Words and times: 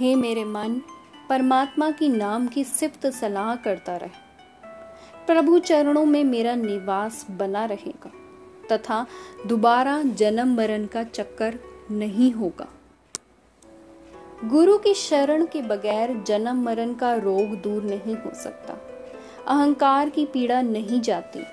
हे 0.00 0.14
मेरे 0.14 0.44
मन, 0.44 0.80
परमात्मा 1.28 1.90
की 1.90 2.08
नाम 2.08 2.46
की 2.46 2.64
सिफ्त 2.64 3.06
सलाह 3.06 3.56
करता 3.56 3.96
रहे। 3.96 4.10
प्रभु 5.26 5.58
चरणों 5.58 6.04
में 6.04 6.24
मेरा 6.24 6.54
निवास 6.54 7.26
बना 7.30 7.64
रहेगा, 7.64 8.10
तथा 8.72 9.06
दोबारा 9.46 10.02
जन्म 10.02 10.56
मरण 10.56 10.86
का 10.86 11.02
चक्कर 11.02 11.58
नहीं 11.90 12.32
होगा। 12.32 12.68
गुरु 14.44 14.78
की 14.78 14.94
शरण 14.94 15.46
के 15.46 15.62
बगैर 15.62 16.22
जन्म 16.26 16.62
मरण 16.62 16.94
का 16.94 17.14
रोग 17.14 17.62
दूर 17.62 17.82
नहीं 17.82 18.16
हो 18.16 18.34
सकता। 18.34 18.74
अहंकार 19.46 20.10
की 20.10 20.26
पीड़ा 20.26 20.62
नहीं 20.62 21.00
जाती। 21.00 21.44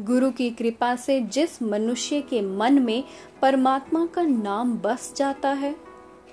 गुरु 0.00 0.30
की 0.30 0.50
कृपा 0.50 0.96
से 0.96 1.20
जिस 1.20 1.62
मनुष्य 1.62 2.20
के 2.20 2.42
मन 2.42 2.82
में 2.82 3.04
परमात्मा 3.42 4.06
का 4.06 4.22
नाम 4.22 4.78
बस 4.78 5.14
जाता 5.16 5.48
है 5.48 5.87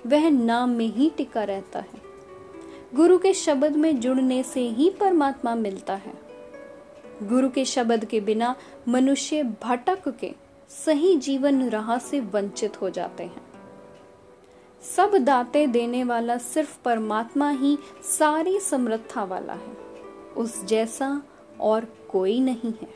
वह 0.06 0.30
नाम 0.30 0.70
में 0.70 0.86
ही 0.86 1.10
टिका 1.10 1.44
रहता 1.44 1.78
है। 1.78 2.06
गुरु 2.94 3.18
के 3.18 3.32
शब्द 3.32 3.76
में 3.76 4.00
जुड़ने 4.00 4.42
से 4.42 4.60
ही 4.60 4.90
परमात्मा 4.90 5.54
मिलता 5.54 5.94
है। 5.94 6.14
गुरु 7.22 7.48
के 7.48 7.64
शब्द 7.64 8.04
के 8.04 8.20
बिना 8.20 8.56
मनुष्य 8.88 9.42
भटक 9.42 10.08
के 10.08 10.34
सही 10.68 11.16
जीवन 11.16 11.68
राह 11.68 11.98
से 11.98 12.20
वंचित 12.20 12.82
हो 12.82 12.90
जाते 12.90 13.24
हैं। 13.24 13.46
सब 14.96 15.14
दाते 15.14 15.66
देने 15.66 16.04
वाला 16.04 16.38
सिर्फ़ 16.38 16.78
परमात्मा 16.84 17.50
ही 17.50 17.78
सारी 18.02 18.60
समृद्धा 18.60 19.24
वाला 19.24 19.52
है। 19.52 19.72
उस 20.36 20.64
जैसा 20.64 21.22
और 21.60 21.84
कोई 21.84 22.40
नहीं 22.40 22.72
है। 22.82 22.94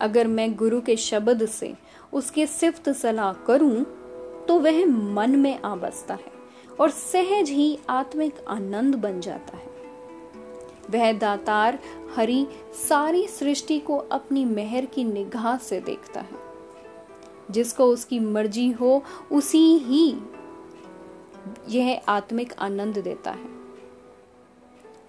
अगर 0.00 0.26
मैं 0.26 0.56
गुरु 0.56 0.80
के 0.80 0.96
शब्द 0.96 1.46
से 1.46 1.74
उसकी 2.12 2.46
सिफ्त 2.46 2.88
सलाह 2.88 3.32
करूँ 3.32 3.95
तो 4.48 4.58
वह 4.58 4.86
मन 4.86 5.30
में 5.30 5.62
आ 5.62 5.74
बसता 5.74 6.14
है 6.14 6.32
और 6.80 6.90
सहज 6.90 7.50
ही 7.50 7.78
आत्मिक 7.90 8.34
आनंद 8.48 8.94
बन 8.94 9.20
जाता 9.20 9.56
है। 9.56 9.66
वह 10.90 11.12
दातार 11.12 11.78
हरि 12.16 12.46
सारी 12.88 13.26
सृष्टि 13.26 13.78
को 13.78 13.96
अपनी 13.96 14.44
मेहर 14.44 14.84
की 14.84 15.04
निगाह 15.04 15.56
से 15.56 15.80
देखता 15.80 16.20
है। 16.20 16.46
जिसको 17.50 17.84
उसकी 17.84 18.20
मर्ज़ी 18.20 18.70
हो, 18.70 19.02
उसी 19.32 19.76
ही 19.78 20.16
यह 21.68 22.02
आत्मिक 22.08 22.54
आनंद 22.58 22.98
देता 22.98 23.30
है। 23.30 23.56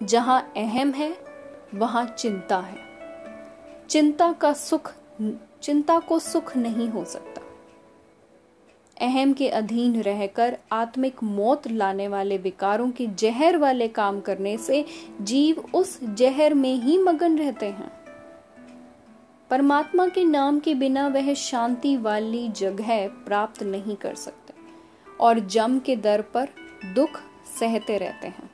जहाँ 0.02 0.52
अहम 0.56 0.90
है, 0.90 1.18
वहाँ 1.74 2.06
चिंता 2.06 2.58
है। 2.58 2.78
चिंता 3.90 4.32
का 4.32 4.52
सुख, 4.52 4.94
चिंता 5.62 5.98
को 5.98 6.18
सुख 6.18 6.56
नहीं 6.56 6.88
हो 6.88 7.04
सकता। 7.04 7.27
अहम 9.00 9.32
के 9.32 9.48
अधीन 9.48 10.02
रहकर 10.02 10.58
आत्मिक 10.72 11.22
मौत 11.22 11.68
लाने 11.68 12.08
वाले 12.08 12.38
विकारों 12.38 12.90
के 12.90 13.06
जहर 13.06 13.56
वाले 13.56 13.88
काम 13.88 14.20
करने 14.20 14.56
से 14.56 14.84
जीव 15.20 15.64
उस 15.74 16.04
जहर 16.04 16.54
में 16.54 16.74
ही 16.74 16.98
मगन 16.98 17.38
रहते 17.38 17.66
हैं। 17.66 17.90
परमात्मा 19.50 20.08
के 20.08 20.24
नाम 20.24 20.60
के 20.60 20.74
बिना 20.74 21.08
वह 21.08 21.34
शांति 21.34 21.96
वाली 21.96 22.48
जगह 22.48 23.08
प्राप्त 23.08 23.62
नहीं 23.62 23.96
कर 23.96 24.14
सकते 24.14 24.54
और 25.20 25.38
जम 25.38 25.78
के 25.78 25.96
दर 25.96 26.22
पर 26.22 26.48
दुख 26.94 27.20
सहते 27.60 27.98
रहते 27.98 28.26
हैं। 28.26 28.50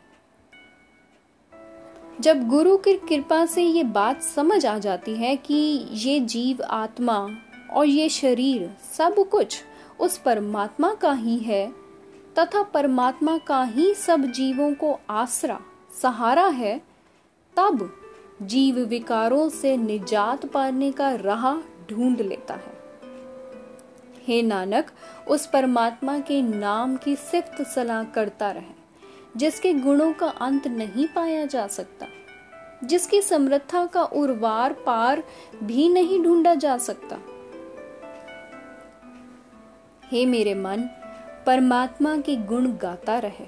जब 2.21 2.49
गुरु 2.49 2.77
की 2.77 2.95
कृपा 2.95 3.47
से 3.47 3.63
ये 3.63 3.85
बात 3.85 4.23
समझ 4.23 4.67
आ 4.67 4.79
जाती 4.79 5.15
है 5.15 5.37
कि 5.37 5.55
ये 5.93 6.21
जीव 6.21 6.63
आत्मा 6.63 7.31
और 7.73 7.87
ये 7.87 8.09
शरीर 8.09 8.71
सब 8.99 9.29
कुछ 9.31 9.63
उस 10.01 10.19
परमात्मा 10.19 10.95
का 10.95 11.13
ही 11.13 11.39
है, 11.39 11.73
तथा 12.39 12.63
परमात्मा 12.63 13.39
का 13.39 13.63
ही 13.63 13.95
सब 13.95 14.25
जीवों 14.25 14.75
को 14.75 15.01
आसरा, 15.11 15.61
सहारा 16.03 16.47
है, 16.47 16.83
तब 17.57 17.91
जीव 18.43 18.79
विकारों 18.79 19.49
से 19.49 19.77
निजात 19.77 20.47
पाने 20.47 20.93
का 20.93 21.15
राह 21.15 21.57
ढूंढ 21.91 22.21
लेता 22.21 22.55
है। 22.55 22.75
हे 24.27 24.43
नानक, 24.43 24.87
उस 25.29 25.47
परमात्मा 25.47 26.19
के 26.19 26.43
नाम 26.43 26.97
की 26.97 27.17
सिफ्त 27.17 27.63
सलाह 27.63 28.05
करता 28.05 28.51
रहे, 28.51 28.75
जिसके 29.37 29.75
गुणों 29.75 30.13
का 30.13 30.27
अंत 30.27 30.67
नहीं 30.67 31.09
पाया 31.09 31.47
जा 31.47 31.67
सकता, 31.67 32.07
जिसकी 32.85 33.23
समृद्धा 33.23 33.87
का 33.87 34.03
उर्वार 34.03 34.73
पार 34.73 35.23
भी 35.63 35.89
नहीं 35.89 36.23
ढूंढा 36.23 36.55
जा 36.55 36.79
सकता। 36.79 37.19
हे 40.11 40.27
मेरे 40.27 40.55
मन, 40.55 40.89
परमात्मा 41.47 42.17
के 42.17 42.37
गुण 42.37 42.67
गाता 42.67 43.19
रहे। 43.19 43.47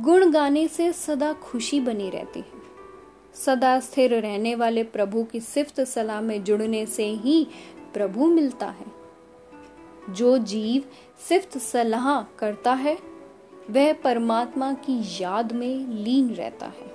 गुण 0.00 0.30
गाने 0.30 0.68
से 0.68 0.92
सदा 0.92 1.32
खुशी 1.32 1.80
बनी 1.80 2.10
रहती 2.10 2.40
है। 2.40 2.64
सदा 3.34 3.80
स्थिर 3.80 4.14
रहने 4.14 4.54
वाले 4.54 4.82
प्रभु 4.82 5.24
की 5.24 5.40
सिफ्त 5.40 5.80
सलाह 5.80 6.20
में 6.20 6.44
जुड़ने 6.44 6.86
से 6.86 7.04
ही 7.04 7.46
प्रभु 7.94 8.26
मिलता 8.26 8.66
है। 8.66 8.86
जो 10.10 10.38
जीव 10.38 10.84
सिफ्त 11.28 11.58
सलाह 11.58 12.22
करता 12.22 12.72
है, 12.72 12.98
वह 13.70 13.92
परमात्मा 13.92 14.72
की 14.72 15.22
याद 15.22 15.52
में 15.52 15.88
लीन 15.88 16.34
रहता 16.34 16.66
है। 16.66 16.94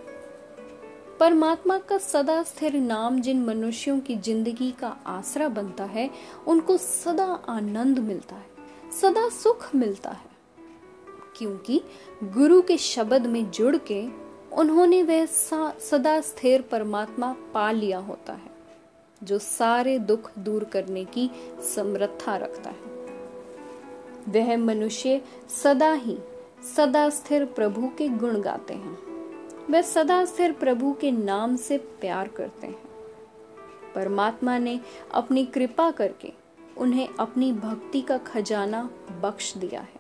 परमात्मा 1.19 1.77
का 1.77 1.97
सदा 1.97 2.43
स्थिर 2.43 2.73
नाम 2.73 3.19
जिन 3.19 3.45
मनुष्यों 3.45 3.99
की 3.99 4.15
ज़िंदगी 4.15 4.71
का 4.71 4.97
आसरा 5.05 5.47
बनता 5.47 5.83
है, 5.83 6.09
उनको 6.47 6.77
सदा 6.77 7.39
आनंद 7.49 7.99
मिलता 7.99 8.35
है। 8.35 8.48
सदा 8.91 9.29
सुख 9.29 9.75
मिलता 9.75 10.09
है। 10.09 10.29
क्योंकि 11.38 11.81
गुरु 12.23 12.61
के 12.61 12.77
शब्द 12.77 13.25
में 13.25 13.51
जुड़ 13.51 13.77
के 13.91 14.07
उन्होंने 14.55 15.03
वह 15.03 15.25
सदा 15.25 16.22
स्थिर 16.22 16.61
परमात्मा 16.61 17.35
पा 17.53 17.72
लिया 17.72 17.97
होता 17.97 18.33
है, 18.33 18.51
जो 19.23 19.39
सारे 19.39 20.00
दुख 20.00 20.31
दूर 20.39 20.63
करने 20.63 21.05
की 21.05 21.29
समृद्धा 21.75 22.38
रखता 22.38 22.69
है। 22.69 22.89
वह 24.29 24.57
मनुष्य 24.57 25.21
सदा 25.63 25.94
ही 25.94 26.17
सदा 26.75 27.09
स्थिर 27.09 27.45
प्रभु 27.45 27.91
के 27.97 28.09
गुण 28.09 28.41
गाते 28.41 28.73
हैं। 28.73 28.97
वह 29.69 29.81
सदा 29.81 30.25
स्थिर 30.25 30.51
प्रभु 30.51 30.94
के 30.94 31.11
नाम 31.11 31.56
से 31.56 31.77
प्यार 31.77 32.27
करते 32.27 32.67
हैं। 32.67 32.83
परमात्मा 33.95 34.57
ने 34.57 34.79
अपनी 35.11 35.45
कृपा 35.45 35.91
करके 35.91 36.38
उन्हें 36.79 37.09
अपनी 37.19 37.51
भक्ति 37.53 38.01
का 38.01 38.17
खजाना 38.17 38.90
बख्श 39.22 39.57
दिया 39.57 39.81
है। 39.81 40.00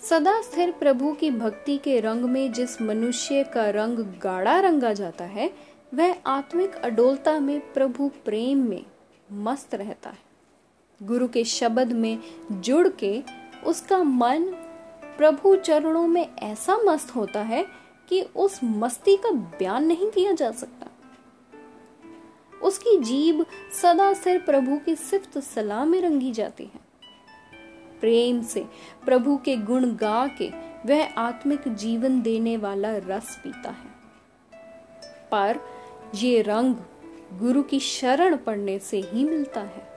सदा 0.00 0.42
स्थिर 0.42 0.72
प्रभु 0.72 1.12
की 1.12 1.30
भक्ति 1.30 1.78
के 1.78 2.00
रंग 2.00 2.24
में 2.24 2.52
जिस 2.52 2.82
मनुष्य 2.82 3.44
का 3.44 3.70
रंग 3.70 3.98
गाढ़ा 3.98 4.60
रंगा 4.60 4.92
जाता 4.92 5.24
है, 5.24 5.54
वह 5.94 6.16
आत्मिक 6.26 6.74
अडोलता 6.74 7.40
में 7.40 7.72
प्रभु 7.72 8.10
प्रेम 8.24 8.58
में 8.58 8.84
मस्त 9.32 9.74
रहता 9.74 10.10
है। 10.10 10.18
गुरु 11.02 11.28
के 11.28 11.44
शब्द 11.44 11.92
में 11.92 12.18
जुड़ 12.52 12.88
के 12.88 13.22
उसका 13.66 14.02
मन 14.02 14.44
प्रभु 15.16 15.56
चरणों 15.56 16.06
में 16.06 16.36
ऐसा 16.36 16.76
मस्त 16.76 17.16
होता 17.16 17.40
है 17.40 17.66
कि 18.08 18.22
उस 18.22 18.60
मस्ती 18.64 19.16
का 19.16 19.30
बयान 19.30 19.86
नहीं 19.86 20.10
किया 20.10 20.32
जा 20.32 20.50
सकता। 20.50 20.86
उसकी 22.64 22.98
जीव 22.98 23.46
सदा 23.82 24.12
सिर 24.12 24.38
प्रभु 24.38 24.76
की 24.76 24.96
सिफ्त 24.96 25.38
सलाह 25.38 25.84
में 25.84 26.00
रंगी 26.00 26.32
जाती 26.32 26.64
है। 26.64 26.80
प्रेम 28.00 28.42
से 28.42 28.66
प्रभु 29.04 29.36
के 29.36 29.56
गुण 29.56 29.84
गा 29.84 30.26
के 30.26 30.50
वह 30.86 31.14
आत्मिक 31.18 31.74
जीवन 31.74 32.22
देने 32.22 32.56
वाला 32.56 32.96
रस 32.96 33.40
पीता 33.44 33.70
है। 33.70 33.94
पर 35.32 35.60
ये 36.14 36.42
रंग 36.42 36.74
गुरु 37.38 37.62
की 37.62 37.80
शरण 37.80 38.36
पड़ने 38.36 38.78
से 38.78 39.00
ही 39.00 39.24
मिलता 39.24 39.60
है। 39.60 39.94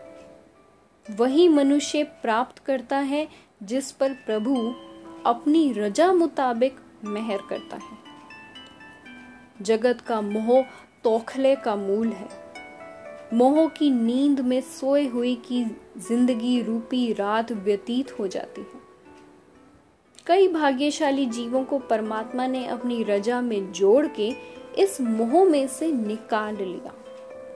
वही 1.11 1.47
मनुष्य 1.47 2.03
प्राप्त 2.03 2.59
करता 2.59 2.97
है 2.97 3.27
जिस 3.63 3.91
पर 3.91 4.13
प्रभु 4.13 4.73
अपनी 5.25 5.71
रजा 5.71 6.13
मुताबिक 6.13 6.75
मेहर 7.03 7.39
करता 7.49 7.75
है। 7.75 7.97
जगत 9.61 10.01
का 10.01 10.21
मोह 10.21 10.61
तोखले 11.03 11.55
का 11.55 11.75
मूल 11.75 12.07
है। 12.07 12.46
मोह 13.33 13.67
की 13.67 13.89
नींद 13.91 14.39
में 14.39 14.59
सोए 14.61 15.05
हुई 15.07 15.35
की 15.45 15.63
ज़िंदगी 15.97 16.61
रूपी 16.61 17.11
रात 17.13 17.51
व्यतीत 17.51 18.19
हो 18.19 18.27
जाती 18.27 18.61
है। 18.61 18.79
कई 20.27 20.47
भाग्यशाली 20.47 21.25
जीवों 21.25 21.63
को 21.63 21.79
परमात्मा 21.79 22.47
ने 22.47 22.65
अपनी 22.67 23.03
रजा 23.03 23.41
में 23.41 23.71
जोड़ 23.71 24.05
के 24.07 24.29
इस 24.77 24.99
मोह 25.01 25.43
में 25.45 25.67
से 25.67 25.91
निकाल 25.91 26.55
लिया 26.55 26.93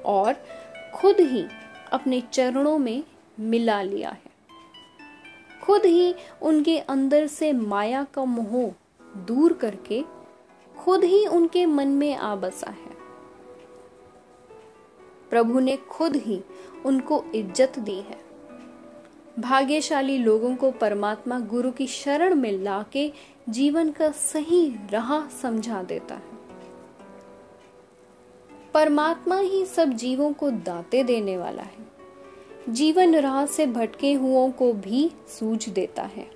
और 0.06 0.36
खुद 0.96 1.20
ही 1.20 1.46
अपने 1.92 2.22
चरणों 2.34 2.78
में 2.78 3.04
मिला 3.40 3.82
लिया 3.82 4.10
है। 4.10 4.32
खुद 5.64 5.86
ही 5.86 6.14
उनके 6.42 6.78
अंदर 6.80 7.28
से 7.28 7.54
माया 7.54 8.04
का 8.14 8.26
मोह 8.26 8.72
दूर 9.18 9.54
करके 9.54 10.04
खुद 10.76 11.04
ही 11.04 11.26
उनके 11.28 11.66
मन 11.66 11.88
में 11.88 12.16
आ 12.16 12.36
बसा 12.36 12.70
है। 12.70 12.91
प्रभु 15.32 15.60
ने 15.60 15.76
खुद 15.76 16.16
ही 16.16 16.42
उनको 16.86 17.24
इज़्ज़त 17.36 17.80
दी 17.80 17.96
है। 17.96 18.20
भाग्यशाली 19.40 20.18
लोगों 20.18 20.56
को 20.56 20.72
परमात्मा 20.72 21.40
गुरु 21.40 21.72
की 21.72 21.88
शरण 21.88 22.36
में 22.36 22.52
लाके 22.52 23.12
जीवन 23.50 23.92
का 23.92 24.12
सही 24.12 24.76
राह 24.92 25.28
समझा 25.42 25.84
देता 25.84 26.16
है। 26.16 26.40
परमात्मा 28.74 29.38
ही 29.40 29.66
सब 29.66 29.94
जीवों 29.94 30.34
को 30.34 30.52
दाते 30.52 31.04
देने 31.04 31.38
वाला 31.38 31.64
है। 31.64 31.90
जीवन 32.70 33.16
राह 33.16 33.46
से 33.46 33.66
भटके 33.66 34.14
हुओं 34.14 34.52
को 34.52 34.74
भी 34.74 35.12
सूझ 35.40 35.70
देता 35.70 36.04
है। 36.04 36.30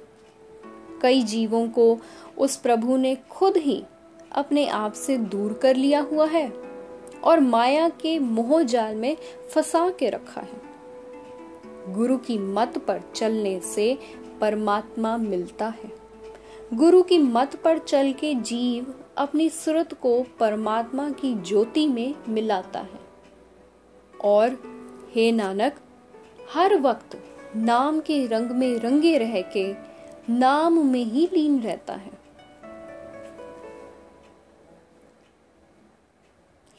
कई 1.01 1.21
जीवों 1.21 1.67
को 1.69 1.97
उस 2.37 2.55
प्रभु 2.55 2.97
ने 2.97 3.15
खुद 3.29 3.57
ही 3.57 3.83
अपने 4.31 4.67
आप 4.67 4.93
से 4.93 5.17
दूर 5.17 5.53
कर 5.53 5.75
लिया 5.75 5.99
हुआ 6.01 6.25
है। 6.27 6.64
और 7.25 7.39
माया 7.39 7.89
के 7.89 8.19
मोह 8.19 8.63
जाल 8.63 8.95
में 8.95 9.17
फंसा 9.53 9.89
के 9.89 10.09
रखा 10.09 10.41
है। 10.41 10.65
गुरु 11.93 12.17
की 12.17 12.37
मत 12.37 12.77
पर 12.77 13.01
चलने 13.15 13.59
से 13.59 13.97
परमात्मा 14.41 15.17
मिलता 15.17 15.65
है। 15.65 15.91
गुरु 16.73 17.01
की 17.01 17.17
मत 17.17 17.55
पर 17.55 17.77
चल 17.77 18.13
के 18.13 18.33
जीव 18.33 18.93
अपनी 19.17 19.49
सुरत 19.49 19.93
को 19.93 20.25
परमात्मा 20.39 21.09
की 21.09 21.35
ज्योति 21.35 21.87
में 21.87 22.15
मिलाता 22.29 22.79
है। 22.79 22.99
और 24.23 24.51
हे 25.15 25.31
नानक, 25.31 25.75
हर 26.53 26.81
वक्त 26.81 27.23
नाम 27.55 27.99
के 27.99 28.27
रंग 28.27 28.51
में 28.51 28.75
रंगे 28.75 29.17
रह 29.17 29.41
के 29.41 29.73
नाम 30.29 30.85
में 30.85 31.03
ही 31.03 31.29
लीन 31.33 31.61
रहता 31.61 31.93
है। 31.93 32.14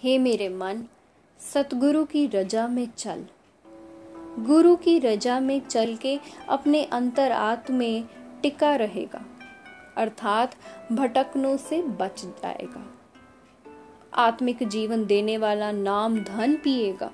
हे 0.07 0.19
मेरे 0.19 0.49
मन, 0.49 0.85
सतगुरु 1.55 2.05
की 2.05 2.27
रजा 2.27 2.69
में 2.69 2.89
चल। 2.99 3.25
गुरु 4.39 4.77
की 4.77 4.99
रजा 4.99 5.41
में 5.41 5.61
चल 5.61 5.97
के 5.97 6.21
अपने 6.49 6.85
अंतर 6.85 7.63
में 7.71 8.05
टिका 8.43 8.77
रहेगा, 8.77 9.25
अर्थात 9.97 10.55
भटकनों 10.93 11.57
से 11.57 11.83
बच 11.83 12.25
जाएगा। 12.25 12.95
आत्मिक 14.15 14.63
जीवन 14.63 15.07
देने 15.07 15.39
वाला 15.39 15.73
नाम 15.73 16.19
धन 16.19 16.55
पिएगा। 16.55 17.11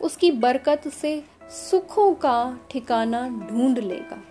उसकी 0.00 0.30
बरकत 0.30 0.88
से 0.88 1.24
सुखों 1.42 2.14
का 2.14 2.58
ठिकाना 2.70 3.28
ढूंढ 3.28 3.78
लेगा। 3.78 4.22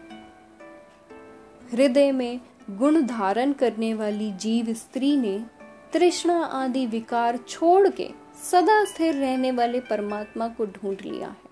हृदय 1.72 2.12
में 2.12 2.42
गुण 2.72 3.02
धारण 3.02 3.54
करने 3.54 3.94
वाली 3.94 4.32
जीव 4.32 4.74
स्त्री 4.74 5.18
ने 5.18 5.46
तृष्णा 5.94 6.46
आदि 6.46 6.86
विकार 6.86 7.38
छोड़ 7.38 7.88
के 7.88 8.10
सदा 8.52 8.86
स्थिर 8.86 9.14
रहने 9.14 9.52
वाले 9.52 9.80
परमात्मा 9.80 10.48
को 10.48 10.66
ढूंढ 10.66 10.98
लिया 11.06 11.28
है। 11.28 11.52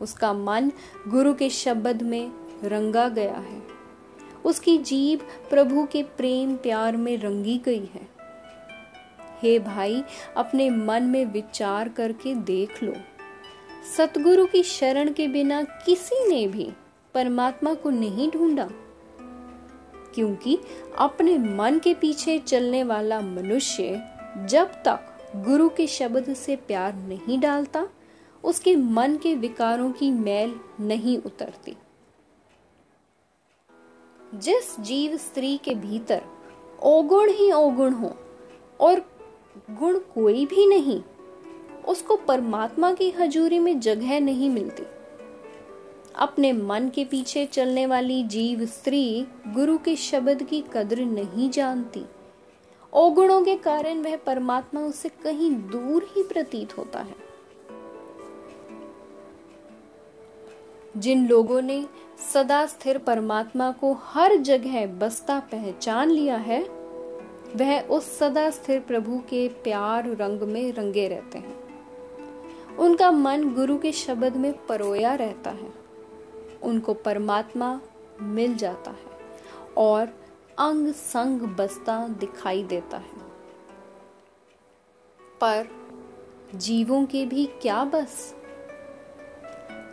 उसका 0.00 0.32
मन 0.32 0.72
गुरु 1.08 1.34
के 1.34 1.50
शब्द 1.50 2.02
में 2.02 2.32
रंगा 2.64 3.08
गया 3.08 3.34
है। 3.34 3.62
उसकी 4.44 4.78
जीव 4.78 5.20
प्रभु 5.50 5.86
के 5.92 6.02
प्रेम 6.02 6.56
प्यार 6.56 6.96
में 6.96 7.18
रंगी 7.18 7.58
गई 7.58 7.90
है। 7.94 8.08
हे 9.42 9.58
भाई, 9.58 10.04
अपने 10.36 10.70
मन 10.70 11.02
में 11.02 11.24
विचार 11.24 11.88
करके 11.88 12.34
देख 12.34 12.82
लो। 12.82 12.92
सतगुरु 13.96 14.46
की 14.46 14.62
शरण 14.62 15.12
के 15.12 15.28
बिना 15.28 15.62
किसी 15.62 16.28
ने 16.28 16.46
भी 16.46 16.72
परमात्मा 17.14 17.74
को 17.74 17.90
नहीं 17.90 18.30
ढूंढा। 18.30 18.70
क्योंकि 20.14 20.58
अपने 20.98 21.38
मन 21.38 21.78
के 21.78 21.94
पीछे 21.94 22.38
चलने 22.38 22.84
वाला 22.84 23.20
मनुष्य 23.20 24.02
जब 24.48 24.72
तक 24.84 25.06
गुरु 25.36 25.68
के 25.68 25.86
शब्द 25.86 26.34
से 26.34 26.56
प्यार 26.56 26.94
नहीं 26.94 27.38
डालता, 27.40 27.86
उसके 28.44 28.76
मन 28.76 29.16
के 29.16 29.34
विकारों 29.34 29.90
की 29.92 30.10
मैल 30.10 30.54
नहीं 30.80 31.18
उतरती। 31.18 31.76
जिस 34.34 34.80
जीव 34.80 35.16
स्त्री 35.16 35.56
के 35.56 35.74
भीतर 35.74 36.22
ओगुण 36.82 37.30
ही 37.30 37.52
ओगुण 37.52 37.92
हो 37.92 38.16
और 38.80 39.00
गुण 39.70 39.98
कोई 39.98 40.46
भी 40.46 40.66
नहीं, 40.66 41.02
उसको 41.88 42.16
परमात्मा 42.16 42.92
की 42.92 43.10
हजूरी 43.10 43.58
में 43.58 43.80
जगह 43.80 44.20
नहीं 44.20 44.50
मिलती। 44.50 44.82
अपने 46.16 46.52
मन 46.52 46.88
के 46.88 47.04
पीछे 47.04 47.46
चलने 47.46 47.86
वाली 47.86 48.24
जीव 48.24 48.66
स्त्री 48.66 49.26
गुरु 49.48 49.78
के 49.78 49.96
शब्द 49.96 50.42
की 50.42 50.64
कद्र 50.72 51.00
नहीं 51.00 51.50
जानती। 51.50 52.00
अवगुणों 52.94 53.42
के 53.42 53.56
कारण 53.56 53.98
वह 53.98 54.16
परमात्मा 54.16 54.80
उससे 54.80 55.08
कहीं 55.08 55.50
दूर 55.50 56.12
ही 56.16 56.22
प्रतीत 56.22 56.78
होता 56.78 57.00
है। 57.00 57.14
जिन 60.96 61.28
लोगों 61.28 61.62
ने 61.62 61.86
सदा 62.34 62.66
स्थिर 62.66 62.98
परमात्मा 62.98 63.72
को 63.72 63.92
हर 63.92 64.36
जगह 64.36 64.86
बसता 64.86 65.40
पहचान 65.40 66.10
लिया 66.10 66.36
है, 66.36 66.62
वह 67.56 67.80
उस 67.80 68.18
सदा 68.18 68.50
स्थिर 68.50 68.80
प्रभु 68.80 69.18
के 69.18 69.48
प्यार 69.48 70.16
रंग 70.16 70.40
में 70.40 70.72
रंगे 70.72 71.08
रहते 71.08 71.38
हैं। 71.38 71.60
उनका 72.76 73.10
मन 73.10 73.54
गुरु 73.54 73.78
के 73.78 73.92
शब्द 73.92 74.36
में 74.36 74.66
परोया 74.66 75.14
रहता 75.14 75.50
है। 75.50 75.79
उनको 76.62 76.94
परमात्मा 76.94 77.80
मिल 78.22 78.54
जाता 78.54 78.90
है 78.90 79.10
और 79.76 80.08
अंग 80.58 80.92
संग 80.92 81.40
बसता 81.40 82.08
दिखाई 82.08 82.62
देता 82.62 82.96
है। 82.96 83.30
पर 85.40 85.68
जीवों 86.54 87.06
के 87.06 87.26
भी 87.26 87.46
क्या 87.46 87.84
बस? 87.84 88.34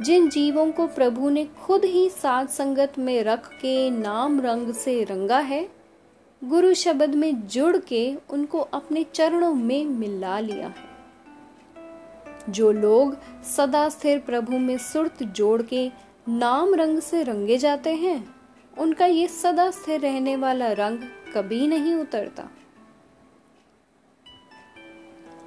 जिन 0.02 0.30
जीवों 0.30 0.72
को 0.72 0.88
प्रभु 0.88 1.30
ने 1.30 1.46
खुद 1.46 1.86
ही 1.86 2.10
साथ 2.10 2.46
संगत 2.46 2.94
में 3.00 3.24
रख 3.24 3.50
के 3.50 3.90
नाम 3.90 4.42
रंग 4.42 4.74
से 4.74 5.04
रंगा 5.04 5.40
है, 5.40 5.70
गुरु 6.44 6.74
शब्द 6.74 7.16
में 7.16 7.48
जुड़ 7.48 7.78
के 7.78 8.16
उनको 8.30 8.60
अपने 8.60 9.04
चरणों 9.04 9.54
में 9.54 9.86
मिला 9.86 10.40
लिया 10.40 10.68
है। 10.68 10.88
जो 12.50 12.72
लोग 12.72 13.18
सदा 13.44 13.90
स्थिर 13.90 14.20
प्रभु 14.20 14.58
में 14.58 14.78
सुरत 14.78 15.24
जोड़ 15.24 15.62
के 15.62 15.92
नाम 16.30 16.74
रंग 16.76 17.00
से 17.00 17.24
रंगे 17.24 17.58
जाते 17.58 17.94
हैं। 17.96 18.36
उनका 18.78 19.06
ये 19.06 19.28
सदा 19.28 19.72
स्थिर 19.72 20.00
रहने 20.00 20.36
वाला 20.36 20.72
रंग 20.72 21.00
कभी 21.36 21.68
नहीं 21.68 21.94
उतरता। 21.96 22.50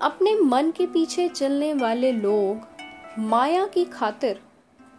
अपने 0.03 0.35
मन 0.35 0.71
के 0.71 0.87
पीछे 0.87 1.29
चलने 1.29 1.73
वाले 1.75 2.13
लोग 2.13 2.67
माया 3.19 3.67
की 3.67 3.85
खातिर 3.85 4.41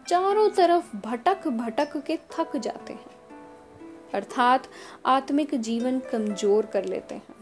चारों 0.07 0.49
तरफ़ 0.49 0.97
भटक 0.97 1.47
भटक 1.47 1.97
के 1.97 2.17
थक 2.31 2.57
जाते 2.57 2.93
हैं। 2.93 3.15
अर्थात 4.13 4.67
आत्मिक 5.05 5.55
जीवन 5.55 5.99
कमज़ोर 5.99 6.65
कर 6.65 6.85
लेते 6.85 7.15
हैं। 7.15 7.35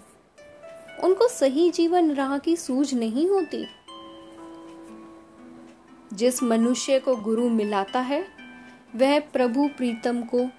उनको 1.03 1.27
सही 1.27 1.69
जीवन 1.69 2.11
राह 2.11 2.37
की 2.37 2.55
सूझ 2.55 2.93
नहीं 2.93 3.27
होती। 3.29 3.65
जिस 6.13 6.43
मनुष्य 6.43 6.99
को 6.99 7.15
गुरु 7.15 7.49
मिलाता 7.49 7.99
है, 7.99 8.27
वह 8.95 9.19
प्रभु 9.19 9.69
प्रीतम 9.77 10.21
को 10.21 10.49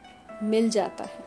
मिल 0.43 0.71
जाता 0.71 1.05
है। 1.05 1.27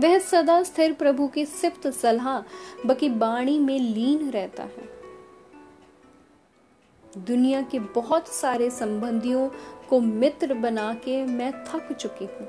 वह 0.00 0.18
सदा 0.18 0.62
स्थिर 0.62 0.92
प्रभु 0.92 1.28
की 1.28 1.44
सिफ्त 1.44 1.86
सलाह 1.86 2.40
बकी 2.86 3.08
बाणी 3.08 3.58
में 3.58 3.78
लीन 3.80 4.30
रहता 4.30 4.62
है। 4.62 4.94
दुनिया 7.18 7.62
के 7.62 7.78
बहुत 7.78 8.28
सारे 8.28 8.70
संबंधियों 8.70 9.48
को 9.88 10.00
मित्र 10.00 10.54
बना 10.54 10.94
के 10.94 11.24
मैं 11.24 11.64
थक 11.64 11.92
चुकी 11.92 12.24
हूँ। 12.24 12.48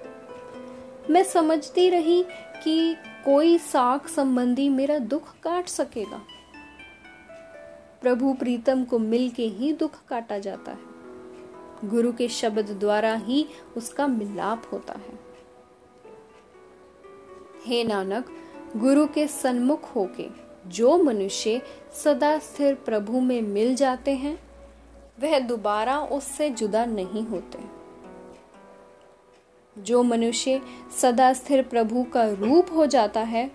मैं 1.09 1.23
समझती 1.23 1.89
रही 1.89 2.25
कि 2.63 2.95
कोई 3.25 3.57
साख 3.57 4.07
संबंधी 4.07 4.69
मेरा 4.69 4.97
दुख 4.97 5.33
काट 5.43 5.67
सकेगा। 5.67 6.21
प्रभु 8.05 8.33
प्रीतम 8.33 8.83
को 8.83 8.99
मिलके 8.99 9.43
ही 9.43 9.73
दुख 9.73 10.05
काटा 10.07 10.37
जाता 10.37 10.71
है। 10.71 10.77
गुरु 11.89 12.13
के 12.13 12.27
शब्द 12.27 12.69
द्वारा 12.69 13.15
ही 13.15 13.47
उसका 13.77 14.07
मिलाप 14.07 14.63
होता 14.71 14.93
है। 14.93 15.19
हे 17.65 17.83
नानक, 17.83 18.25
गुरु 18.77 19.07
के 19.07 19.27
सन्मुख 19.27 19.95
होके 19.95 20.27
जो 20.67 20.97
मनुष्य 20.97 21.61
सदा 22.03 22.39
स्थिर 22.39 22.75
प्रभु 22.75 23.19
में 23.19 23.41
मिल 23.41 23.75
जाते 23.75 24.11
हैं, 24.11 24.39
वह 25.19 25.39
दोबारा 25.39 25.99
उससे 25.99 26.49
जुदा 26.49 26.85
नहीं 26.85 27.23
होते। 27.27 27.59
जो 29.81 30.03
मनुष्य 30.03 30.61
सदा 31.01 31.33
स्थिर 31.33 31.63
प्रभु 31.63 32.03
का 32.03 32.27
रूप 32.27 32.67
हो 32.75 32.85
जाता 32.85 33.19
है, 33.19 33.51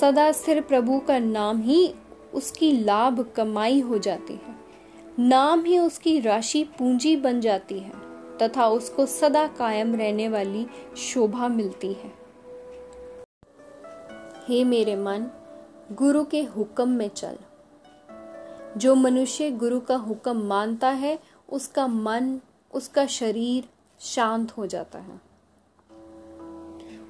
सदा 0.00 0.32
स्थिर 0.32 0.60
प्रभु 0.60 0.98
का 0.98 1.18
नाम 1.18 1.60
ही 1.60 1.94
उसकी 2.34 2.72
लाभ 2.72 3.32
कमाई 3.36 3.80
हो 3.80 3.98
जाती 3.98 4.32
है। 4.32 4.56
नाम 5.18 5.64
ही 5.64 5.78
उसकी 5.78 6.20
राशि 6.20 6.64
पूंजी 6.64 7.16
बन 7.16 7.40
जाती 7.40 7.78
है 7.78 7.92
तथा 8.38 8.68
उसको 8.68 9.06
सदा 9.06 9.46
कायम 9.46 9.94
रहने 9.94 10.28
वाली 10.28 10.66
शोभा 10.96 11.48
मिलती 11.48 11.92
है। 11.92 12.12
हे 14.48 14.64
मेरे 14.64 14.96
मन, 14.96 15.26
गुरु 15.92 16.24
के 16.24 16.42
हुक्म 16.42 16.88
में 16.88 17.08
चल। 17.08 17.38
जो 18.76 18.94
मनुष्य 18.94 19.50
गुरु 19.50 19.80
का 19.80 19.96
हुक्म 19.96 20.42
मानता 20.42 20.88
है, 20.88 21.18
उसका 21.52 21.86
मन, 21.86 22.40
उसका 22.74 23.06
शरीर 23.06 23.64
शांत 24.00 24.50
हो 24.50 24.66
जाता 24.66 24.98
है। 24.98 25.20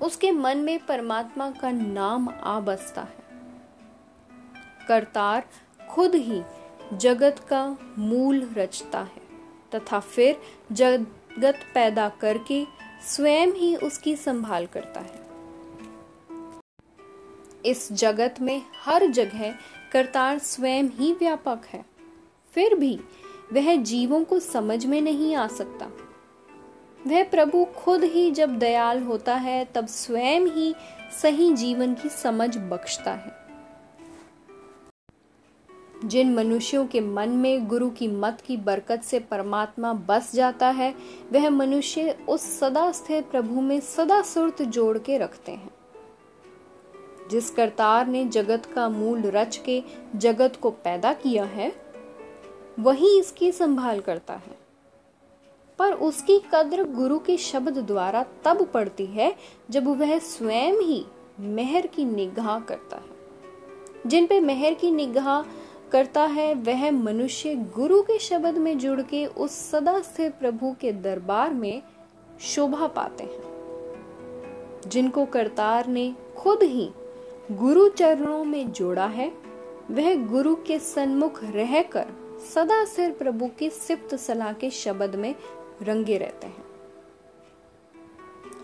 उसके 0.02 0.30
मन 0.30 0.58
में 0.58 0.86
परमात्मा 0.86 1.50
का 1.50 1.70
नाम 1.70 2.28
आ 2.28 2.60
बसता 2.60 3.00
है। 3.00 3.23
करतार 4.88 5.48
खुद 5.90 6.14
ही 6.14 6.42
जगत 6.92 7.38
का 7.38 7.76
मूल 7.98 8.50
रचता 8.56 9.00
है, 9.00 9.22
तथा 9.74 10.00
फिर 10.00 10.40
जगत 10.72 11.60
पैदा 11.74 12.08
करके 12.08 12.66
स्वयं 13.08 13.48
ही 13.48 13.76
उसकी 13.76 14.16
संभाल 14.16 14.66
करता 14.66 15.00
है। 15.00 15.24
इस 17.66 17.92
जगत 17.92 18.34
में 18.40 18.62
हर 18.84 19.06
जगह 19.06 19.54
करतार 19.92 20.38
स्वयं 20.38 20.84
ही 20.84 21.12
व्यापक 21.12 21.60
है। 21.68 21.84
फिर 22.54 22.74
भी 22.74 23.00
वह 23.52 23.76
जीवों 23.76 24.24
को 24.24 24.38
समझ 24.38 24.86
में 24.86 25.00
नहीं 25.00 25.34
आ 25.36 25.46
सकता। 25.46 25.86
वह 27.06 27.24
प्रभु 27.24 27.64
खुद 27.64 28.04
ही 28.04 28.30
जब 28.30 28.58
दयाल 28.58 29.02
होता 29.02 29.34
है, 29.34 29.64
तब 29.64 29.86
स्वयं 29.86 30.40
ही 30.40 30.74
सही 31.22 31.54
जीवन 31.54 31.94
की 31.94 32.08
समझ 32.08 32.58
बख्शता 32.58 33.12
है। 33.12 33.43
जिन 36.04 36.34
मनुष्यों 36.34 36.86
के 36.86 37.00
मन 37.00 37.28
में 37.28 37.66
गुरु 37.66 37.90
की 37.90 38.08
मत 38.08 38.38
की 38.46 38.56
बरकत 38.56 39.00
से 39.00 39.18
परमात्मा 39.18 39.92
बस 39.92 40.32
जाता 40.34 40.68
है, 40.68 40.94
वह 41.32 41.50
मनुष्य 41.50 42.18
उस 42.28 42.58
सदा 42.58 42.92
स्थिर 42.92 43.22
प्रभु 43.22 43.60
में 43.60 43.80
सदा 43.80 44.22
सुरत 44.22 44.62
जोड़ 44.62 44.98
के 44.98 45.18
रखते 45.18 45.52
हैं। 45.52 45.70
जिस 47.30 47.50
करतार 47.50 48.06
ने 48.06 48.24
जगत 48.24 48.66
का 48.66 48.88
मूल 48.88 49.20
रच 49.20 49.56
के 49.56 49.82
जगत 50.16 50.56
को 50.56 50.70
पैदा 50.70 51.12
किया 51.12 51.44
है, 51.44 51.72
वही 52.80 53.18
इसकी 53.18 53.52
संभाल 53.52 54.00
करता 54.00 54.34
है। 54.34 54.58
पर 55.78 55.92
उसकी 55.92 56.42
कद्र 56.54 56.84
गुरु 56.84 57.18
के 57.18 57.36
शब्द 57.36 57.78
द्वारा 57.78 58.26
तब 58.44 58.66
पड़ती 58.66 59.06
है, 59.06 59.36
जब 59.70 60.00
वह 60.00 60.18
स्वयं 60.18 60.72
ही 60.72 61.06
मेहर 61.40 61.86
की 61.86 62.04
निगाह 62.04 62.60
करता 62.60 62.96
है। 62.96 63.14
जिन 64.06 64.26
पे 64.26 64.40
मेहर 64.40 64.74
की 64.74 64.90
निगाह 64.90 65.63
करता 65.94 66.22
है, 66.22 66.54
वह 66.54 66.90
मनुष्य 66.90 67.54
गुरु 67.54 68.02
के 68.02 68.18
शब्द 68.18 68.58
में 68.58 68.78
जुड़ 68.78 69.00
के 69.00 69.26
उस 69.26 69.50
सदा 69.50 70.00
स्थिर 70.00 70.30
प्रभु 70.30 70.76
के 70.80 70.92
दरबार 70.92 71.54
में 71.54 71.82
शोभा 72.40 72.86
पाते 72.86 73.24
हैं। 73.24 73.42
जिनको 74.86 75.24
करतार 75.24 75.86
ने 75.86 76.14
खुद 76.36 76.62
ही 76.62 76.90
गुरु 77.52 77.88
चरणों 77.88 78.44
में 78.44 78.72
जोड़ा 78.72 79.06
है, 79.06 79.32
वह 79.90 80.26
गुरु 80.26 80.54
के 80.54 80.78
सन्मुख 80.78 81.44
रहकर 81.44 82.06
सदा 82.54 82.84
सिर 82.84 83.10
प्रभु 83.10 83.46
की 83.46 83.70
सिफ्त 83.70 84.14
सलाह 84.14 84.52
के 84.52 84.70
शब्द 84.70 85.14
में 85.14 85.34
रंगे 85.82 86.18
रहते 86.18 86.46
हैं। 86.46 86.64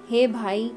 हे 0.09 0.27
भाई, 0.27 0.73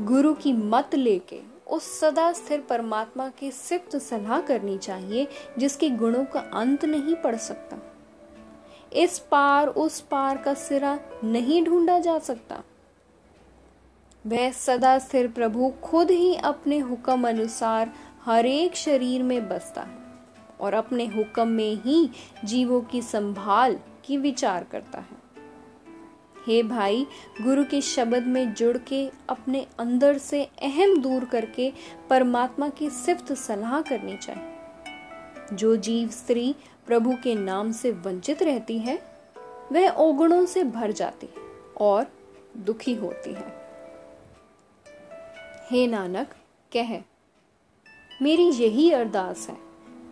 गुरु 0.00 0.34
की 0.34 0.52
मत 0.52 0.94
लेके 0.94 1.55
उस 1.66 2.00
सदा 2.00 2.32
स्थिर 2.32 2.60
परमात्मा 2.60 3.28
की 3.28 3.50
सिफ्त 3.50 3.96
सलाह 3.96 4.40
करनी 4.40 4.78
चाहिए, 4.78 5.28
जिसके 5.58 5.90
गुणों 5.90 6.24
का 6.24 6.40
अंत 6.40 6.84
नहीं 6.84 7.14
पड़ 7.14 7.36
सकता। 7.36 7.78
इस 8.92 9.18
पार, 9.18 9.68
उस 9.68 10.00
पार 10.00 10.36
का 10.36 10.54
सिरा 10.54 10.98
नहीं 11.24 11.64
ढूंढा 11.64 11.98
जा 11.98 12.18
सकता। 12.18 12.62
वह 14.26 14.50
सदा 14.50 14.98
स्थिर 14.98 15.28
प्रभु 15.28 15.72
खुद 15.82 16.10
ही 16.10 16.34
अपने 16.34 16.78
हुक्म 16.78 17.28
अनुसार 17.28 17.92
हर 18.24 18.46
एक 18.46 18.76
शरीर 18.76 19.22
में 19.22 19.48
बसता 19.48 19.82
है 19.82 19.98
और 20.60 20.74
अपने 20.74 21.06
हुक्म 21.06 21.48
में 21.48 21.74
ही 21.74 22.10
जीवों 22.44 22.80
की 22.80 23.02
संभाल 23.02 23.78
की 24.04 24.16
विचार 24.16 24.64
करता 24.64 24.98
है। 24.98 25.25
हे 26.46 26.62
भाई, 26.62 27.06
गुरु 27.42 27.64
के 27.64 27.80
शब्द 27.80 28.22
में 28.22 28.54
जुड़ 28.54 28.78
के, 28.78 29.10
अपने 29.28 29.66
अंदर 29.78 30.18
से 30.18 30.44
अहम 30.44 30.98
दूर 31.02 31.24
करके, 31.24 31.72
परमात्मा 32.10 32.68
की 32.68 32.90
सिफ्त 32.90 33.32
सलाह 33.32 33.80
करनी 33.80 34.16
चाहिए। 34.16 35.56
जो 35.56 35.76
जीव 35.76 36.08
स्त्री 36.08 36.54
प्रभु 36.86 37.16
के 37.22 37.34
नाम 37.34 37.72
से 37.72 37.90
वंचित 37.90 38.42
रहती 38.42 38.78
है, 38.78 39.02
वह 39.72 39.90
ओगुणों 39.90 40.46
से 40.46 40.64
भर 40.64 40.92
जाती 40.92 41.28
और 41.80 42.06
दुखी 42.56 42.94
होती 42.94 43.32
है। 43.32 43.66
हे 45.70 45.86
नानक, 45.86 46.28
कह, 46.72 46.98
मेरी 48.22 48.50
यही 48.50 48.90
अरदास 48.90 49.48
है 49.48 49.56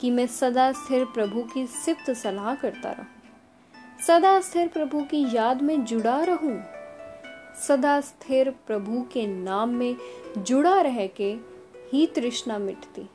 कि 0.00 0.10
मैं 0.10 0.26
सदा 0.26 0.72
स्थिर 0.72 1.04
प्रभु 1.04 1.42
की 1.42 1.66
सिफ्त 1.66 2.10
सलाह 2.10 2.54
करता 2.54 2.90
रहूँ। 2.90 3.13
सदा 4.06 4.40
स्थिर 4.40 4.68
प्रभु 4.68 5.00
की 5.00 5.36
याद 5.36 5.62
में 5.62 5.84
जुड़ा 5.84 6.24
रहूँ। 6.24 6.62
सदा 7.68 8.00
स्थिर 8.00 8.50
प्रभु 8.50 9.06
के 9.12 9.26
नाम 9.26 9.68
में 9.68 9.96
जुड़ा 10.38 10.80
रह 10.80 11.06
के 11.06 11.36
ही 11.92 12.06
तृष्णा 12.06 12.58
मिटती 12.58 13.00
है। 13.00 13.08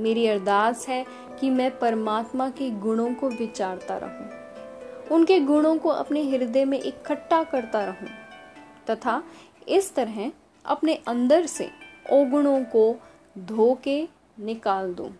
मेरी 0.00 0.26
अरदास 0.26 0.88
है 0.88 1.06
कि 1.40 1.50
मैं 1.50 1.78
परमात्मा 1.78 2.50
के 2.50 2.70
गुणों 2.70 3.14
को 3.14 3.28
विचारता 3.28 3.96
रहूँ। 3.96 4.30
उनके 5.10 5.40
गुणों 5.40 5.78
को 5.78 5.88
अपने 5.88 6.22
हृदय 6.22 6.64
में 6.64 6.80
इकट्ठा 6.80 7.42
करता 7.42 7.84
रहूँ। 7.84 8.08
तथा 8.90 9.22
इस 9.68 9.94
तरह 9.94 10.32
अपने 10.64 10.94
अंदर 10.94 11.46
से 11.46 11.70
ओगुणों 12.12 12.64
को 12.64 12.96
धो 13.38 13.78
के 13.84 14.08
निकाल 14.40 14.94
दूँ। 14.94 15.10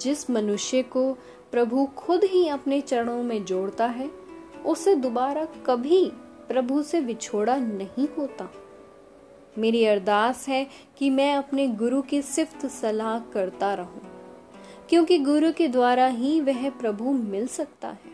जिस 0.00 0.28
मनुष्य 0.30 0.82
को 0.82 1.12
प्रभु 1.52 1.84
खुद 1.96 2.24
ही 2.24 2.46
अपने 2.48 2.80
चरणों 2.80 3.22
में 3.22 3.44
जोड़ता 3.44 3.86
है, 3.86 4.10
उसे 4.66 4.94
दोबारा 4.96 5.44
कभी 5.66 6.04
प्रभु 6.48 6.82
से 6.82 7.00
विछोड़ा 7.00 7.56
नहीं 7.56 8.06
होता। 8.18 8.48
मेरी 9.58 9.84
अरदास 9.84 10.48
है 10.48 10.66
कि 10.98 11.10
मैं 11.10 11.34
अपने 11.34 11.66
गुरु 11.68 12.00
की 12.02 12.20
सिफ्त 12.22 12.66
सलाह 12.66 13.18
करता 13.32 13.72
रहूँ, 13.74 14.00
क्योंकि 14.88 15.18
गुरु 15.18 15.52
के 15.52 15.68
द्वारा 15.68 16.06
ही 16.06 16.40
वह 16.40 16.68
प्रभु 16.70 17.12
मिल 17.12 17.46
सकता 17.48 17.88
है। 17.88 18.12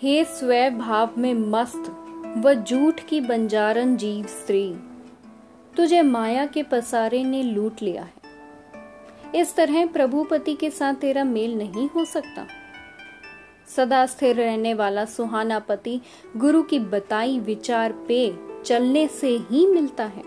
हे 0.00 0.24
स्व 0.24 0.70
भाव 0.70 1.18
में 1.18 1.34
मस्त 1.34 1.90
व 2.36 2.54
झूठ 2.54 3.00
की 3.00 3.20
बंजारन 3.20 3.96
जीव 3.96 4.26
स्त्री, 4.26 4.72
तुझे 5.76 6.02
माया 6.02 6.46
के 6.46 6.62
पसारे 6.62 7.22
ने 7.24 7.42
लूट 7.42 7.82
लिया 7.82 8.02
है। 8.02 8.19
इस 9.34 9.54
तरह 9.54 9.86
प्रभुपति 9.86 10.54
के 10.54 10.70
साथ 10.70 10.94
तेरा 10.94 11.24
मेल 11.24 11.58
नहीं 11.58 11.88
हो 11.88 12.04
सकता। 12.04 12.46
सदा 13.76 14.06
स्थिर 14.06 14.36
रहने 14.36 14.74
वाला 14.74 15.04
सुहाना 15.04 15.58
पति 15.58 16.00
गुरु 16.36 16.62
की 16.62 16.78
बताई 16.78 17.38
विचार 17.38 17.92
पे 17.92 18.34
चलने 18.64 19.06
से 19.06 19.28
ही 19.28 19.66
मिलता 19.66 20.04
है। 20.04 20.22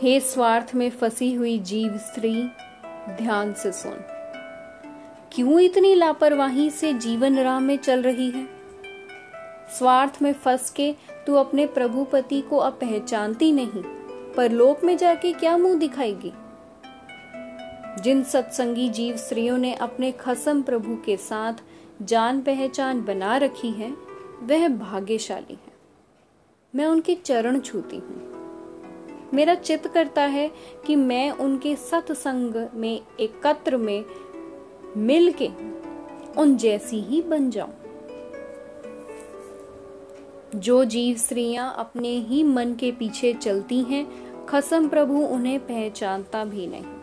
हे 0.00 0.20
स्वार्थ 0.20 0.74
में 0.74 0.90
फंसी 0.90 1.34
हुई 1.34 1.58
जीव 1.58 1.96
स्त्री, 1.96 2.48
ध्यान 3.10 3.52
से 3.52 3.72
सुन। 3.72 4.04
क्यों 5.32 5.60
इतनी 5.60 5.94
लापरवाही 5.94 6.70
से 6.70 6.92
जीवन 6.92 7.38
राह 7.38 7.60
में 7.60 7.76
चल 7.76 8.02
रही 8.02 8.30
है? 8.30 8.46
स्वार्थ 9.78 10.18
में 10.22 10.32
फंस 10.32 10.70
के 10.70 10.94
तू 11.26 11.34
अपने 11.34 11.66
प्रभुपति 11.66 12.40
को 12.40 12.56
अब 12.56 12.72
पहचानती 12.72 13.52
नहीं 13.52 13.82
पर 14.34 14.50
लोक 14.50 14.84
में 14.84 14.96
जाके 14.96 15.32
क्या 15.32 15.56
मुँह 15.56 15.78
दिखाएगी? 15.78 16.32
जिन 18.00 18.24
सत्संगी 18.24 18.88
जीव 18.88 19.16
स्त्रियों 19.16 19.58
ने 19.58 19.74
अपने 19.74 20.12
खसम 20.12 20.62
प्रभु 20.62 20.96
के 21.04 21.16
साथ 21.16 21.54
जान 22.02 22.40
पहचान 22.40 23.04
बना 23.04 23.36
रखी 23.36 23.70
है, 23.70 23.90
वह 24.42 24.68
भाग्यशाली 24.68 25.52
है। 25.52 25.72
मैं 26.74 26.86
उनके 26.86 27.14
चरण 27.14 27.60
छूती 27.60 27.96
हूँ। 27.96 28.30
मेरा 29.34 29.54
चित 29.54 29.86
करता 29.86 30.22
है 30.22 30.50
कि 30.86 30.96
मैं 30.96 31.30
उनके 31.30 31.76
सत्संग 31.76 32.68
में, 32.74 33.00
एकत्र 33.20 33.76
में 33.76 34.04
मिल 34.96 35.34
के 35.42 35.48
उन 36.36 36.56
जैसी 36.56 37.00
ही 37.00 37.22
बन 37.22 37.50
जाऊँ। 37.50 37.74
जो 40.54 40.84
जीव 40.84 41.16
स्त्रियाँ 41.16 41.74
अपने 41.78 42.08
ही 42.08 42.42
मन 42.42 42.74
के 42.74 42.92
पीछे 42.92 43.34
चलती 43.34 43.82
हैं, 43.82 44.30
खसम 44.46 44.88
प्रभु 44.88 45.14
उन्हें 45.14 45.60
पहचानता 45.60 46.44
भी 46.44 46.66
नहीं। 46.66 46.99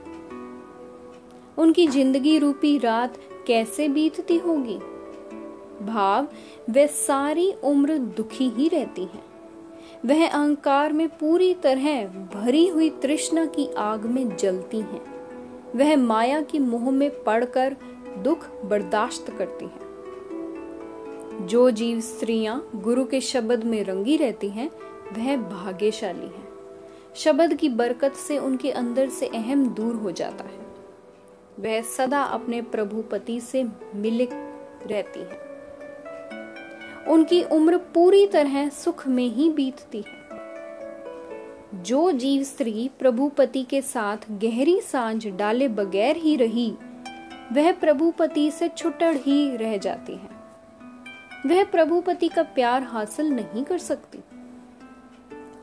उनकी 1.58 1.88
ज़िंदगी 1.88 2.40
रूपी 2.40 2.78
रात 2.78 3.18
कैसे 3.48 3.88
बीतती 3.88 4.38
होगी? 4.38 4.78
भाव 5.86 6.28
वे 6.70 6.88
सारी 6.88 7.54
उम्र 7.64 7.98
दुखी 7.98 8.50
ही 8.50 8.68
रहती 8.68 9.02
हैं। 9.02 9.24
वह 10.06 10.28
अहंकार 10.28 10.94
में 10.94 11.10
पूरी 11.10 11.54
तरह 11.54 12.06
भरी 12.08 12.68
हुई 12.68 12.90
तृष्णा 12.90 13.46
की 13.46 13.74
आग 13.78 14.06
में 14.06 14.36
जलती 14.36 14.78
हैं। 14.78 15.02
वह 15.76 15.96
माया 15.98 16.42
की 16.42 16.60
मोह 16.60 16.92
में 16.92 17.24
पड़कर 17.24 17.76
दुख 18.24 18.48
बर्दाश्त 18.66 19.36
करती 19.38 19.66
हैं। 19.66 19.88
जो 21.48 21.72
जीव 21.72 22.00
स्त्रियाँ 22.00 22.70
गुरु 22.76 23.06
के 23.06 23.22
शब्द 23.22 23.64
में 23.64 23.84
रंगी 23.84 24.18
रहती 24.18 24.50
हैं, 24.50 24.70
वह 25.18 25.38
भाग्यशाली 25.38 26.26
है। 26.26 26.48
शब्द 27.16 27.54
की 27.54 27.70
बरकत 27.70 28.14
से 28.14 28.38
उनके 28.38 28.72
अंदर 28.72 29.10
से 29.10 29.28
अहम 29.28 29.70
दूर 29.70 29.96
हो 29.96 30.12
जाता 30.12 30.44
है। 30.44 30.67
वह 31.60 31.82
सदा 31.82 32.22
अपने 32.22 32.62
प्रभु 32.62 33.02
पति 33.02 33.40
से 33.40 33.66
मिलित 33.96 34.30
रहती 34.92 35.20
है। 35.20 35.48
उनकी 37.08 37.44
उम्र 37.44 37.78
पूरी 37.78 38.28
तरह 38.28 38.70
सुख 38.70 39.08
में 39.08 39.28
ही 39.28 39.50
बीतती 39.50 39.98
है। 39.98 40.18
जो 41.84 42.12
जीव 42.12 42.44
स्त्री 42.44 42.90
प्रभुपति 43.00 43.64
के 43.64 43.82
साथ 43.82 44.18
गहरी 44.32 44.82
साँझ 44.82 45.28
डाले 45.28 45.68
बगैर 45.68 46.18
ही 46.18 46.36
रही, 46.36 46.74
वह 47.54 47.72
प्रभुपति 47.72 48.52
से 48.52 48.70
छुटड़ 48.70 49.18
ही 49.18 49.58
रह 49.58 49.78
जाती 49.78 50.14
है। 50.14 50.30
वह 51.46 51.64
प्रभुपति 51.64 52.28
का 52.28 52.44
प्यार 52.44 52.84
हासिल 52.84 53.26
नहीं 53.26 53.64
कर 53.64 53.78
सकती। 53.78 54.20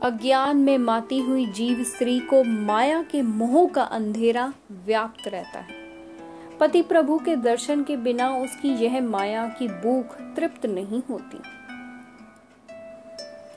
अज्ञान 0.03 0.57
में 0.57 0.77
माती 0.77 1.19
हुई 1.19 1.45
जीव 1.45 1.83
स्त्री 1.83 2.19
को 2.19 2.43
माया 2.43 3.03
के 3.03 3.21
मोह 3.21 3.69
का 3.69 3.83
अंधेरा 3.83 4.53
व्याप्त 4.71 5.27
रहता 5.27 5.59
है। 5.59 5.84
पति 6.59 6.81
प्रभु 6.81 7.19
के 7.19 7.35
दर्शन 7.35 7.83
के 7.83 7.97
बिना 7.97 8.37
उसकी 8.37 8.69
यह 8.69 9.01
माया 9.01 9.47
की 9.47 9.67
भूख 9.67 10.17
तृप्त 10.35 10.65
नहीं 10.65 11.03
होती। 11.09 11.37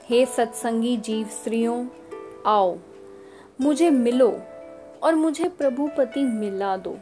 हे 0.08 0.26
सत्संगी 0.26 0.96
जीव 0.96 1.26
स्त्रियों, 1.26 1.88
आओ, 2.46 2.78
मुझे 3.60 3.90
मिलो 3.90 4.40
और 5.02 5.14
मुझे 5.14 5.48
प्रभुपति 5.48 6.22
मिला 6.22 6.76
दो। 6.76 6.98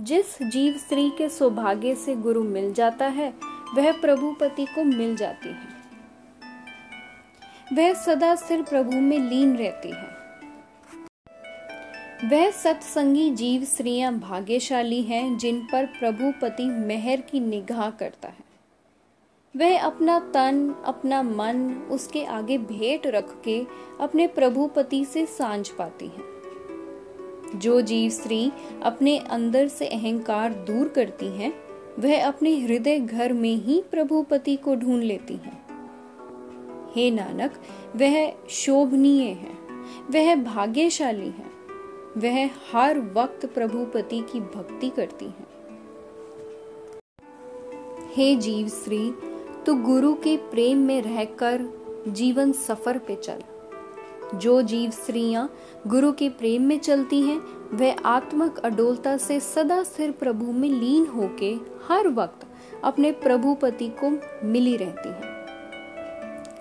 जिस 0.00 0.42
जीव 0.42 0.72
स्त्री 0.72 1.10
के 1.10 1.28
सौभाग्य 1.28 1.94
से 1.94 2.16
गुरु 2.16 2.42
मिल 2.42 2.72
जाता 2.72 3.06
है, 3.06 3.34
वह 3.74 3.92
प्रभुपति 3.92 4.66
को 4.66 4.84
मिल 4.84 5.16
जाती 5.16 5.48
है। 5.48 5.78
वह 7.72 7.94
सदा 7.94 8.34
सिर 8.34 8.62
प्रभु 8.62 8.92
में 8.92 9.18
लीन 9.18 9.56
रहती 9.56 9.90
है। 9.90 10.17
वह 12.24 12.50
सत्संगी 12.50 13.30
जीव 13.30 13.64
स्त्रियाँ 13.64 14.18
भाग्यशाली 14.18 15.02
हैं, 15.02 15.38
जिन 15.38 15.68
पर 15.72 15.86
प्रभुपति 15.86 16.64
मेहर 16.64 17.20
की 17.20 17.40
निगाह 17.40 17.90
करता 17.90 18.28
है। 18.28 18.48
वह 19.56 19.82
अपना 19.82 20.18
तन, 20.18 20.74
अपना 20.84 21.22
मन, 21.22 21.88
उसके 21.90 22.24
आगे 22.24 22.58
भेंट 22.58 23.06
रख 23.06 23.42
के 23.44 23.64
अपने 24.00 24.26
प्रभुपति 24.26 25.04
से 25.04 25.26
साँझ 25.26 25.68
पाती 25.68 26.06
है। 26.06 26.38
जो 27.58 27.80
जीव 27.80 28.10
स्त्री 28.10 28.52
अपने 28.82 29.18
अंदर 29.18 29.68
से 29.68 29.86
अहंकार 29.86 30.52
दूर 30.52 30.88
करती 30.88 31.26
है, 31.26 31.52
वह 31.98 32.26
अपने 32.26 32.60
हृदय 32.60 32.98
घर 32.98 33.32
में 33.32 33.56
ही 33.56 33.82
प्रभुपति 33.90 34.56
को 34.56 34.74
ढूंढ 34.74 35.02
लेती 35.02 35.34
है। 35.34 35.58
हे 36.96 37.10
नानक, 37.10 37.54
वह 37.96 38.32
शोभनीय 38.48 39.22
है, 39.22 39.54
वह 40.10 40.36
भाग्यशाली 40.36 41.26
है। 41.26 41.57
वह 42.18 42.46
हर 42.46 42.98
वक्त 42.98 43.46
प्रभुपति 43.46 44.20
की 44.20 44.40
भक्ति 44.40 44.90
करती 44.90 45.24
है। 45.24 45.46
हे 48.14 48.36
जीव 48.36 48.68
श्री, 48.68 49.14
तू 49.66 49.74
गुरु 49.74 50.14
के 50.14 50.36
प्रेम 50.36 50.78
में 50.78 51.02
रहकर 51.02 51.64
जीवन 52.08 52.52
सफ़र 52.52 52.98
पे 52.98 53.14
चल। 53.14 53.42
जो 54.34 54.62
जीव 54.62 54.90
स्त्रियाँ 54.90 55.52
गुरु 55.86 56.12
के 56.12 56.28
प्रेम 56.28 56.62
में 56.62 56.78
चलती 56.78 57.20
हैं, 57.22 57.38
वह 57.76 57.96
आत्मक 58.04 58.58
अडोलता 58.58 59.16
से 59.16 59.40
सदा 59.40 59.82
स्थिर 59.82 60.10
प्रभु 60.10 60.52
में 60.52 60.68
लीन 60.68 61.06
होके 61.06 61.54
हर 61.88 62.08
वक्त 62.08 62.46
अपने 62.84 63.12
प्रभुपति 63.12 63.88
को 64.04 64.18
मिली 64.46 64.76
रहती 64.76 65.08
हैं। 65.08 65.38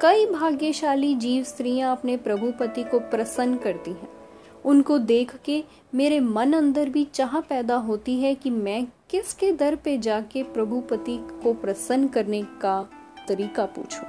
कई 0.02 0.26
भाग्यशाली 0.26 1.16
जीव 1.16 1.44
स्त्रियाँ 1.44 1.98
अपने 1.98 2.18
प्रभुपति 2.18 2.84
को 2.84 3.00
प्रसन्न 3.00 3.58
करती 3.58 3.92
हैं। 3.92 4.17
उनको 4.66 4.98
देख 4.98 5.36
के 5.46 5.64
मेरे 5.96 6.20
मन 6.20 6.54
अंदर 6.54 6.90
भी 6.90 7.04
चाह 7.06 7.40
पैदा 7.40 7.76
होती 7.76 8.20
है 8.20 8.36
कि 8.36 8.50
मैं 8.50 8.88
किसके 9.10 9.52
दर 9.52 9.76
पे 9.76 9.98
जाके 9.98 10.44
प्रभुपति 10.44 11.18
को 11.44 11.54
प्रसन्न 11.54 12.08
करने 12.08 12.44
का 12.44 12.90
तरीका 13.28 13.66
पूछूँ। 13.66 14.08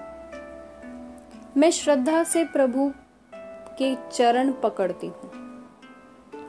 मैं 1.56 1.70
श्रद्धा 1.70 2.22
से 2.24 2.44
प्रभु 2.44 2.92
के 3.78 3.94
चरण 4.12 4.52
पकड़ती 4.52 5.06
हूँ 5.06 5.30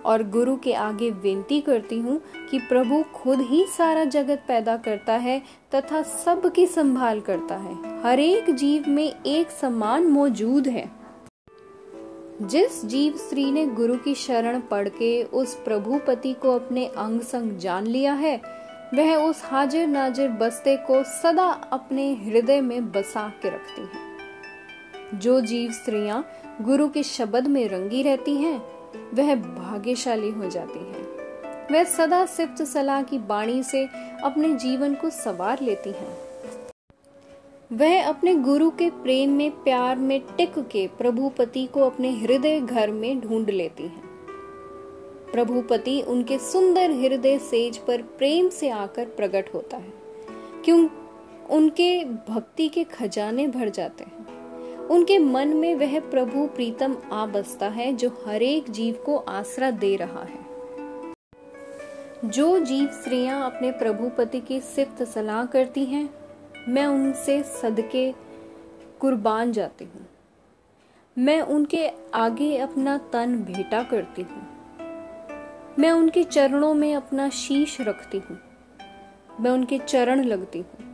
और 0.05 0.23
गुरु 0.23 0.55
के 0.55 0.73
आगे 0.73 1.09
विनती 1.11 1.61
करती 1.61 1.99
हूँ 1.99 2.21
कि 2.51 2.59
प्रभु 2.59 3.03
खुद 3.15 3.39
ही 3.39 3.65
सारा 3.77 4.03
जगत 4.03 4.43
पैदा 4.47 4.77
करता 4.77 5.13
है 5.13 5.41
तथा 5.75 6.01
सबकी 6.01 6.65
संभाल 6.67 7.19
करता 7.19 7.55
है। 7.55 8.01
हर 8.01 8.19
एक 8.19 8.55
जीव 8.55 8.83
में 8.87 9.23
एक 9.25 9.51
समान 9.51 10.03
मौजूद 10.03 10.67
है। 10.67 10.98
जिस 12.41 12.85
जीव 12.85 13.17
स्त्री 13.17 13.51
ने 13.51 13.65
गुरु 13.65 13.95
की 13.95 14.15
शरण 14.15 14.59
पढ़ 14.59 14.89
के 14.89 15.23
उस 15.23 15.55
प्रभुपति 15.55 16.33
को 16.33 16.55
अपने 16.55 16.85
अंग 16.85 17.21
संग 17.21 17.57
जान 17.57 17.87
लिया 17.87 18.13
है, 18.13 18.41
वह 18.93 19.15
उस 19.15 19.41
हाजिर 19.45 19.87
नाजिर 19.87 20.29
बस्ते 20.29 20.77
को 20.77 21.03
सदा 21.03 21.49
अपने 21.49 22.13
हृदय 22.13 22.61
में 22.61 22.91
बसा 22.91 23.29
के 23.29 23.49
रखती 23.49 23.81
है। 23.81 24.09
जो 25.19 25.41
जीव 25.41 25.71
स्त्रियाँ 25.71 26.29
गुरु 26.61 26.89
के 26.89 27.03
शब्द 27.03 27.47
में 27.47 27.69
रंगी 27.69 28.03
रहती 28.03 28.35
हैं, 28.35 28.63
वह 29.13 29.35
भाग्यशाली 29.35 30.29
हो 30.29 30.49
जाती 30.49 30.79
है। 30.79 31.19
वह 31.71 31.83
सदा 31.83 32.25
सिप्त 32.25 32.63
सलाह 32.63 33.01
की 33.01 33.17
बाणी 33.17 33.63
से 33.63 33.87
अपने 34.23 34.55
जीवन 34.55 34.95
को 34.95 35.09
सवार 35.09 35.61
लेती 35.61 35.89
हैं। 35.89 36.28
वह 37.73 38.07
अपने 38.07 38.35
गुरु 38.35 38.69
के 38.69 38.89
प्रेम 38.89 39.31
में, 39.31 39.51
प्यार 39.51 39.95
में 39.95 40.21
टिक 40.37 40.59
के 40.59 40.87
प्रभुपति 40.87 41.65
को 41.65 41.81
अपने 41.81 42.11
हृदय 42.11 42.59
घर 42.59 42.91
में 42.91 43.19
ढूंढ 43.19 43.49
लेती 43.49 43.83
हैं। 43.83 44.03
प्रभुपति 45.31 46.01
उनके 46.01 46.37
सुंदर 46.37 46.91
हृदय 46.91 47.39
सेज 47.39 47.77
पर 47.77 48.01
प्रेम 48.01 48.49
से 48.49 48.69
आकर 48.69 49.05
प्रकट 49.05 49.53
होता 49.53 49.77
है। 49.77 49.93
क्यों? 50.65 50.89
उनके 51.49 52.05
भक्ति 52.05 52.69
के 52.69 52.83
खजाने 52.83 53.47
भर 53.47 53.69
जाते 53.69 54.03
हैं। 54.03 54.25
उनके 54.77 55.19
मन 55.19 55.47
में 55.47 55.75
वह 55.75 55.99
प्रभु 55.99 56.47
प्रीतम 56.47 56.95
आ 57.11 57.25
बसता 57.25 57.67
है 57.67 57.93
जो 57.93 58.23
हरेक 58.27 58.71
जीव 58.71 58.95
को 59.05 59.17
आसरा 59.17 59.71
दे 59.71 59.95
रहा 59.95 60.23
है। 60.23 60.45
जो 62.25 62.59
जीव 62.59 62.87
स्त्रियाँ 62.87 63.45
अपने 63.45 63.71
प्रभुपति 63.71 64.39
की 64.39 64.59
सिफ्त 64.59 65.03
सलाह 65.03 65.45
करती 65.45 65.85
हैं 65.85 66.19
मैं 66.67 66.85
उनसे 66.85 67.41
सदके 67.43 68.11
कुर्बान 68.99 69.51
जाती 69.51 69.85
हूँ। 69.85 70.07
मैं 71.17 71.41
उनके 71.41 71.87
आगे 72.13 72.57
अपना 72.57 72.97
तन 73.13 73.35
भेटा 73.43 73.81
करती 73.83 74.21
हूँ। 74.21 74.47
मैं 75.79 75.91
उनके 75.91 76.23
चरणों 76.23 76.73
में 76.73 76.93
अपना 76.95 77.29
शीश 77.29 77.77
रखती 77.81 78.17
हूँ। 78.19 78.37
मैं 79.41 79.51
उनके 79.51 79.77
चरण 79.77 80.23
लगती 80.23 80.59
हूँ, 80.59 80.87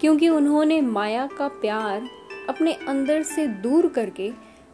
क्योंकि 0.00 0.28
उन्होंने 0.28 0.80
माया 0.80 1.26
का 1.38 1.48
प्यार 1.48 2.08
अपने 2.48 2.72
अंदर 2.88 3.22
से 3.22 3.46
दूर 3.46 3.88
करके 3.88 4.30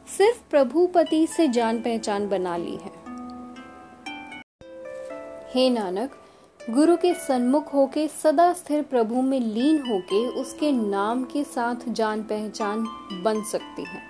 सिर्फ़ 0.09 0.43
प्रभुपति 0.51 1.27
से 1.27 1.49
जान 1.49 1.81
पहचान 1.81 2.29
बना 2.29 2.57
ली 2.57 2.77
है। 2.77 2.93
हे 5.55 5.69
नानक 5.71 6.19
गुरु 6.71 6.97
के 6.97 7.15
सन्मुख 7.15 7.75
होके, 7.75 8.09
सदा 8.09 8.53
स्थिर 8.53 8.83
प्रभु 8.83 9.23
में 9.23 9.41
लीन 9.41 9.79
होके, 9.89 10.29
उसके 10.29 10.73
नाम 10.73 11.25
के 11.25 11.45
साथ 11.45 11.77
जान 11.89 12.23
पहचान 12.23 12.87
बन 13.23 13.43
सकती 13.43 13.85
है। 13.85 14.03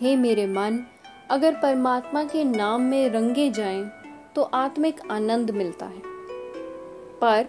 हे 0.00 0.16
मेरे 0.16 0.46
मन, 0.46 0.86
अगर 1.30 1.54
परमात्मा 1.54 2.24
के 2.24 2.44
नाम 2.44 2.80
में 2.80 3.10
रंगे 3.10 3.50
जाएँ 3.50 3.90
तो 4.34 4.42
आत्मिक 4.42 5.00
आनंद 5.10 5.50
मिलता 5.50 5.86
है। 5.86 6.02
पर 7.20 7.46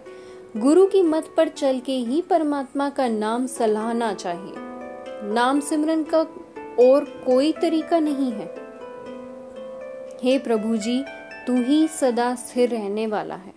गुरु 0.56 0.86
की 0.86 1.02
मत 1.02 1.34
पर 1.36 1.48
चल 1.48 1.80
के 1.80 1.92
ही 1.92 2.22
परमात्मा 2.22 2.90
का 2.90 3.08
नाम 3.08 3.46
सलाहना 3.46 4.14
चाहिए। 4.14 4.54
नाम 5.32 5.60
सिमरन 5.60 6.02
का 6.02 6.18
और 6.88 7.04
कोई 7.04 7.52
तरीका 7.52 7.98
नहीं 7.98 8.32
है। 8.32 8.54
हे 10.22 10.38
प्रभु 10.38 10.76
जी 10.76 11.04
तू 11.46 11.62
ही 11.62 11.88
सदा 11.88 12.34
स्थिर 12.34 12.70
रहने 12.70 13.06
वाला 13.06 13.34
है 13.34 13.54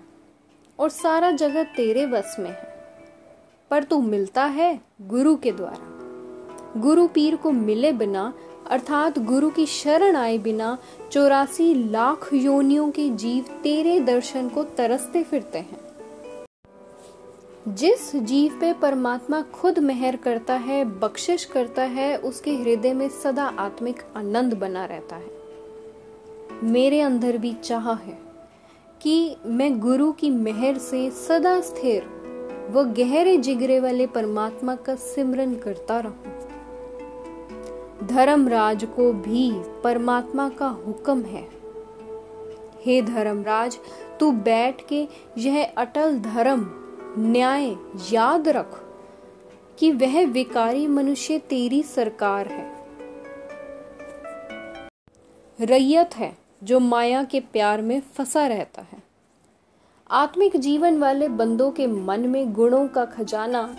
और 0.79 0.89
सारा 0.89 1.31
जगत 1.31 1.65
तेरे 1.77 2.05
बस 2.05 2.35
में 2.39 2.49
है। 2.49 2.75
पर 3.71 3.83
तू 3.83 4.01
मिलता 4.01 4.45
है 4.45 4.81
गुरु 5.01 5.35
के 5.35 5.51
द्वारा। 5.51 5.95
गुरु 6.81 7.07
पीर 7.07 7.35
को 7.35 7.51
मिले 7.51 7.91
बिना, 7.91 8.33
अर्थात 8.69 9.19
गुरु 9.19 9.49
की 9.49 9.65
शरण 9.65 10.15
आए 10.15 10.37
बिना, 10.37 10.77
चौरासी 11.11 11.89
लाख 11.89 12.29
योनियों 12.33 12.91
के 12.91 13.09
जीव 13.09 13.45
तेरे 13.63 13.99
दर्शन 13.99 14.49
को 14.49 14.63
तरसते 14.63 15.23
फिरते 15.23 15.57
हैं। 15.57 15.85
जिस 17.67 18.15
जीव 18.15 18.57
पे 18.61 18.73
परमात्मा 18.73 19.41
खुद 19.41 19.79
मेहर 19.79 20.15
करता 20.15 20.53
है, 20.53 20.85
बख्शिश 20.85 21.45
करता 21.45 21.83
है, 21.83 22.17
उसके 22.17 22.55
हृदय 22.55 22.93
में 22.93 23.09
सदा 23.09 23.45
आत्मिक 23.45 24.03
आनंद 24.17 24.53
बना 24.53 24.85
रहता 24.85 25.15
है। 25.15 25.44
मेरे 26.63 27.01
अंदर 27.01 27.37
भी 27.37 27.53
चाह 27.53 27.93
है 27.93 28.17
कि 29.01 29.35
मैं 29.45 29.79
गुरु 29.79 30.11
की 30.11 30.29
मेहर 30.29 30.77
से 30.77 31.11
सदा 31.11 31.61
स्थिर 31.61 32.03
व 32.71 32.83
गहरे 32.83 33.37
जिगरे 33.37 33.79
वाले 33.79 34.07
परमात्मा 34.07 34.75
का 34.75 34.95
सिमरन 34.95 35.55
करता 35.55 35.99
रहूँ। 35.99 36.35
धर्मराज 38.07 38.85
को 38.85 39.13
भी 39.13 39.51
परमात्मा 39.83 40.49
का 40.49 40.67
हुक्म 40.67 41.21
है। 41.21 41.49
हे 42.85 43.01
धर्मराज, 43.01 43.77
तू 44.19 44.31
बैठ 44.31 44.87
के 44.87 45.07
यह 45.37 45.73
अटल 45.77 46.19
धर्म, 46.19 46.71
न्याय 47.17 47.75
याद 48.11 48.47
रख 48.47 48.83
कि 49.79 49.91
वह 49.91 50.25
विकारी 50.25 50.87
मनुष्य 50.87 51.37
तेरी 51.37 51.83
सरकार 51.83 52.47
है। 52.47 52.75
रैयत 55.59 56.15
है। 56.15 56.44
जो 56.65 56.79
माया 56.79 57.23
के 57.23 57.39
प्यार 57.39 57.81
में 57.81 58.01
फंसा 58.01 58.47
रहता 58.47 58.81
है। 58.81 59.03
आत्मिक 60.11 60.57
जीवन 60.57 60.97
वाले 60.97 61.29
बंदों 61.29 61.71
के 61.71 61.87
मन 61.87 62.19
में 62.19 62.53
गुणों 62.53 62.87
का 62.87 63.05
खजाना 63.05 63.75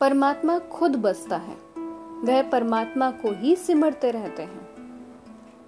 परमात्मा 0.00 0.58
खुद 0.58 0.96
बसता 0.96 1.36
है। 1.36 1.56
वह 2.22 2.42
परमात्मा 2.42 3.10
को 3.10 3.40
ही 3.40 3.56
सिमरते 3.56 4.10
रहते 4.10 4.42
हैं। 4.42 4.60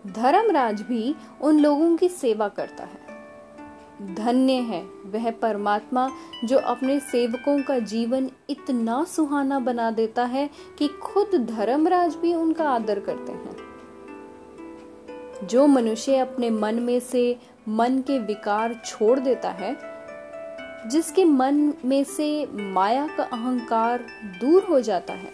धर्मराज 0.07 0.83
भी 0.83 1.15
उन 1.41 1.61
लोगों 1.61 1.97
की 1.97 2.09
सेवा 2.09 2.49
करता 2.49 2.85
है। 2.85 3.05
धन्य 4.15 4.53
है 4.53 4.83
वह 5.07 5.31
परमात्मा 5.31 6.11
जो 6.45 6.59
अपने 6.59 7.01
सेवकों 7.01 7.63
का 7.63 7.79
जीवन 7.79 8.31
इतना 8.51 9.05
सुहाना 9.05 9.59
बना 9.59 9.91
देता 9.91 10.25
है 10.25 10.51
कि 10.79 10.89
खुद 10.89 11.35
धर्मराज 11.35 12.15
भी 12.15 12.35
उनका 12.35 12.71
आदर 12.71 13.01
करते 13.01 13.33
हैं। 13.33 13.74
जो 15.47 15.67
मनुष्य 15.67 16.17
अपने 16.17 16.51
मन 16.51 16.75
में 16.75 17.01
से 17.01 17.39
मन 17.69 17.99
के 17.99 18.19
विकार 18.19 18.83
छोड़ 18.85 19.19
देता 19.19 19.51
है, 19.51 19.77
जिसके 20.91 21.25
मन 21.25 21.75
में 21.85 22.05
से 22.05 22.49
माया 22.53 23.07
का 23.17 23.23
अहंकार 23.23 24.07
दूर 24.25 24.63
हो 24.63 24.81
जाता 24.81 25.13
है, 25.13 25.31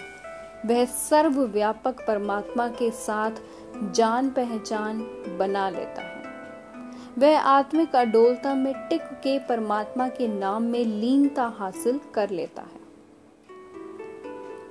वह 0.66 0.84
सर्वव्यापक 0.84 2.06
परमात्मा 2.06 2.68
के 2.68 2.90
साथ 2.90 3.30
जान 3.92 4.30
पहचान 4.30 4.98
बना 5.38 5.70
लेता 5.70 6.02
है। 6.02 6.22
वह 7.18 7.40
आत्मिक 7.40 7.96
अडोलता 7.96 8.54
में 8.54 8.88
टिक 8.88 9.02
के 9.02 9.38
परमात्मा 9.38 10.08
के 10.08 10.28
नाम 10.28 10.62
में 10.62 10.84
लीनता 10.84 11.44
हासिल 11.44 12.00
कर 12.14 12.30
लेता 12.30 12.62
है। 12.62 12.80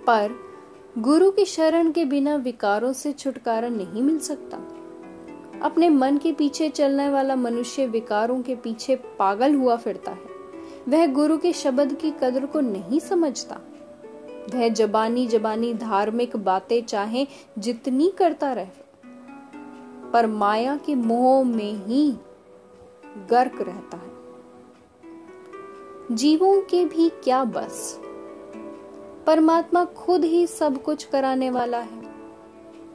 पर 0.08 0.40
गुरु 0.98 1.32
की 1.32 1.46
शरण 1.46 1.92
के 1.92 2.06
बिना 2.06 2.36
विकारों 2.36 2.94
से 2.94 3.12
छुटकारा 3.12 3.68
नहीं 3.68 4.02
मिल 4.02 4.20
सकता। 4.20 4.58
अपने 5.62 5.90
मन 5.90 6.18
के 6.18 6.34
पीछे 6.34 6.70
चलने 6.70 7.10
वाला 7.10 7.36
मनुष्य 7.36 7.88
विकारों 7.88 8.42
के 8.42 8.56
पीछे 8.56 8.96
पागल 8.96 9.56
हुआ 9.56 9.76
फिरता 9.76 10.12
है। 10.12 10.30
वह 10.90 11.08
गुरु 11.08 11.38
के 11.38 11.54
शब्द 11.54 11.94
की 11.94 12.12
कदर 12.12 12.46
को 12.46 12.60
नहीं 12.60 13.00
समझता। 13.00 13.60
वह 14.56 14.70
जबानी 14.70 15.28
जबानी 15.28 15.74
धार्मिक 15.74 16.36
बातें 16.36 16.86
चाहे 16.86 17.28
जितनी 17.60 18.14
करता 18.18 18.54
रहे। 18.54 18.90
पर 20.14 20.28
माया 20.28 20.78
के 20.78 20.96
मोह 20.96 21.44
में 21.44 21.86
ही 21.86 22.14
गर्क 23.30 23.62
रहता 23.62 23.98
है। 23.98 24.20
जीवों 26.16 26.62
के 26.62 26.86
भी 26.86 27.10
क्या 27.10 27.44
बस? 27.44 28.00
परमात्मा 29.28 29.86
खुद 29.86 30.24
ही 30.24 30.48
सब 30.48 30.84
कुछ 30.84 31.04
कराने 31.04 31.50
वाला 31.50 31.80
है। 31.80 32.04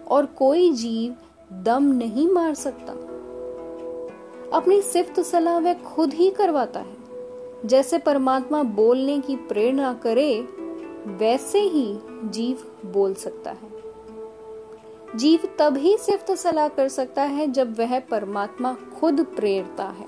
और 0.08 0.26
कोई 0.26 0.72
जीव 0.72 1.14
दम 1.62 1.84
नहीं 1.84 2.28
मार 2.28 2.54
सकता। 2.54 2.92
अपनी 4.56 4.82
सिफ्त 4.82 5.20
सलाह 5.20 5.58
वह 5.58 5.74
खुद 5.74 6.14
ही 6.14 6.30
करवाता 6.30 6.80
है। 6.80 6.96
जैसे 7.64 7.98
परमात्मा 7.98 8.62
बोलने 8.62 9.20
की 9.20 9.36
प्रेरणा 9.36 9.94
करे, 9.94 10.40
वैसे 11.06 11.60
ही 11.60 11.98
जीव 12.24 12.58
बोल 12.92 13.14
सकता 13.14 13.50
है। 13.50 13.74
जीव 15.16 15.40
तभी 15.58 15.96
सिफ्त 15.96 16.32
सलाह 16.32 16.68
कर 16.68 16.88
सकता 16.88 17.22
है 17.22 17.46
जब 17.46 17.78
वह 17.78 18.00
परमात्मा 18.00 18.76
खुद 19.00 19.20
प्रेरता 19.20 19.84
है। 19.84 20.06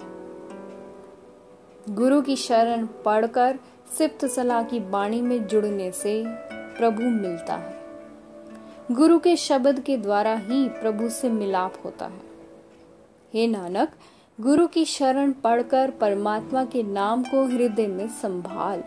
गुरु 1.95 2.23
की 2.23 2.37
शरण 2.37 2.87
पढ़कर 2.87 3.59
सिफ्त 3.99 4.27
सलाह 4.27 4.63
की 4.63 4.81
बाणी 4.81 5.23
में 5.23 5.47
जुड़ने 5.47 5.93
से 5.93 6.25
प्रभु 6.51 7.03
मिलता 7.03 7.55
है। 7.55 7.76
गुरु 8.91 9.19
के 9.19 9.35
शब्द 9.37 9.79
के 9.81 9.97
द्वारा 9.97 10.35
ही 10.39 10.69
प्रभु 10.71 11.09
से 11.09 11.29
मिलाप 11.29 11.75
होता 11.85 12.07
है। 12.07 12.21
हे 13.35 13.47
नानक, 13.47 13.93
गुरु 14.39 14.67
की 14.67 14.85
शरण 14.85 15.33
पढ़कर 15.35 15.91
परमात्मा 15.91 16.65
के 16.65 16.83
नाम 16.83 17.23
को 17.23 17.43
हृदय 17.45 17.87
में 17.87 18.09
संभाल। 18.09 18.83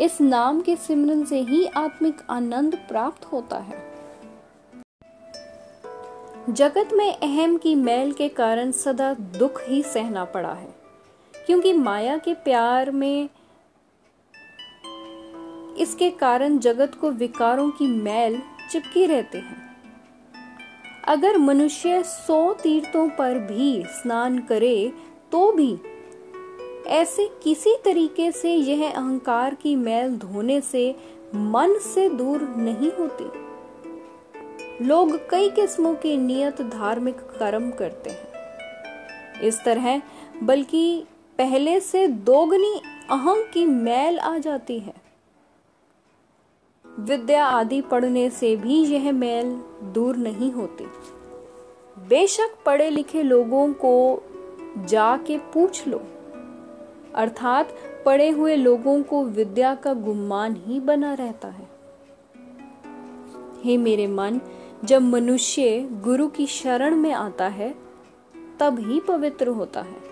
इस 0.00 0.20
नाम 0.20 0.60
के 0.60 0.74
सिमरन 0.76 1.24
से 1.24 1.40
ही 1.40 1.64
आत्मिक 1.66 2.20
आनंद 2.30 2.76
प्राप्त 2.88 3.24
होता 3.24 3.58
है। 3.58 3.86
जगत 6.50 6.90
में 6.92 7.12
अहम 7.12 7.56
की 7.56 7.74
मैल 7.74 8.12
के 8.12 8.28
कारण 8.28 8.70
सदा 8.72 9.12
दुख 9.14 9.62
ही 9.68 9.82
सहना 9.84 10.24
पड़ा 10.26 10.52
है, 10.52 10.68
क्योंकि 11.34 11.72
माया 11.72 12.16
के 12.18 12.34
प्यार 12.34 12.90
में 12.90 13.28
इसके 15.78 16.10
कारण 16.10 16.58
जगत 16.58 16.94
को 16.94 17.10
विकारों 17.10 17.70
की 17.70 17.86
मैल 18.02 18.40
चिपके 18.70 19.06
रहते 19.06 19.38
हैं। 19.38 19.66
अगर 21.08 21.38
मनुष्य 21.38 22.02
सौ 22.02 22.52
तीर्थों 22.52 23.08
पर 23.08 23.38
भी 23.38 23.84
स्नान 23.88 24.38
करे 24.38 24.92
तो 25.32 25.52
भी 25.52 25.76
ऐसे 26.86 27.28
किसी 27.42 27.74
तरीके 27.84 28.30
से 28.32 28.54
यह 28.54 28.90
अहंकार 28.90 29.54
की 29.54 29.76
मैल 29.76 30.16
धोने 30.16 30.60
से 30.60 30.90
मन 31.34 31.78
से 31.84 32.08
दूर 32.10 32.42
नहीं 32.56 32.90
होती। 32.92 33.48
लोग 34.84 35.16
कई 35.30 35.48
किस्मों 35.50 35.94
के 35.94 36.16
नियत 36.16 36.62
धार्मिक 36.62 37.16
कर्म 37.38 37.70
करते 37.70 38.10
हैं। 38.10 39.40
इस 39.40 39.64
तरह, 39.64 40.00
बल्कि 40.42 41.04
पहले 41.38 41.80
से 41.80 42.06
दोगुनी 42.08 42.80
अहम 43.10 43.42
की 43.54 43.66
मैल 43.66 44.18
आ 44.18 44.38
जाती 44.38 44.78
है। 44.78 44.94
विद्या 46.98 47.46
आदि 47.46 47.80
पढ़ने 47.80 48.30
से 48.30 48.56
भी 48.56 48.84
यह 48.84 49.12
मैल 49.12 49.60
दूर 49.92 50.16
नहीं 50.16 50.52
होती। 50.52 50.84
बेशक 52.08 52.56
पढ़े 52.66 52.90
लिखे 52.90 53.22
लोगों 53.22 53.72
को 53.72 54.22
जाके 54.84 55.38
पूछ 55.38 55.86
लो। 55.88 56.02
अर्थात 57.14 57.68
पढ़े 58.06 58.30
हुए 58.30 58.56
लोगों 58.56 59.02
को 59.02 59.24
विद्या 59.24 59.74
का 59.74 59.92
गुमान 59.92 60.56
ही 60.66 60.80
बना 60.80 61.14
रहता 61.14 61.48
है। 61.48 61.68
हे 63.64 63.76
मेरे 63.76 64.06
मन, 64.06 64.40
जब 64.84 65.02
मनुष्य 65.02 65.88
गुरु 65.92 66.28
की 66.28 66.46
शरण 66.46 66.96
में 66.96 67.12
आता 67.12 67.48
है, 67.48 67.74
तब 68.60 68.78
ही 68.78 69.00
पवित्र 69.00 69.48
होता 69.48 69.80
है। 69.80 70.08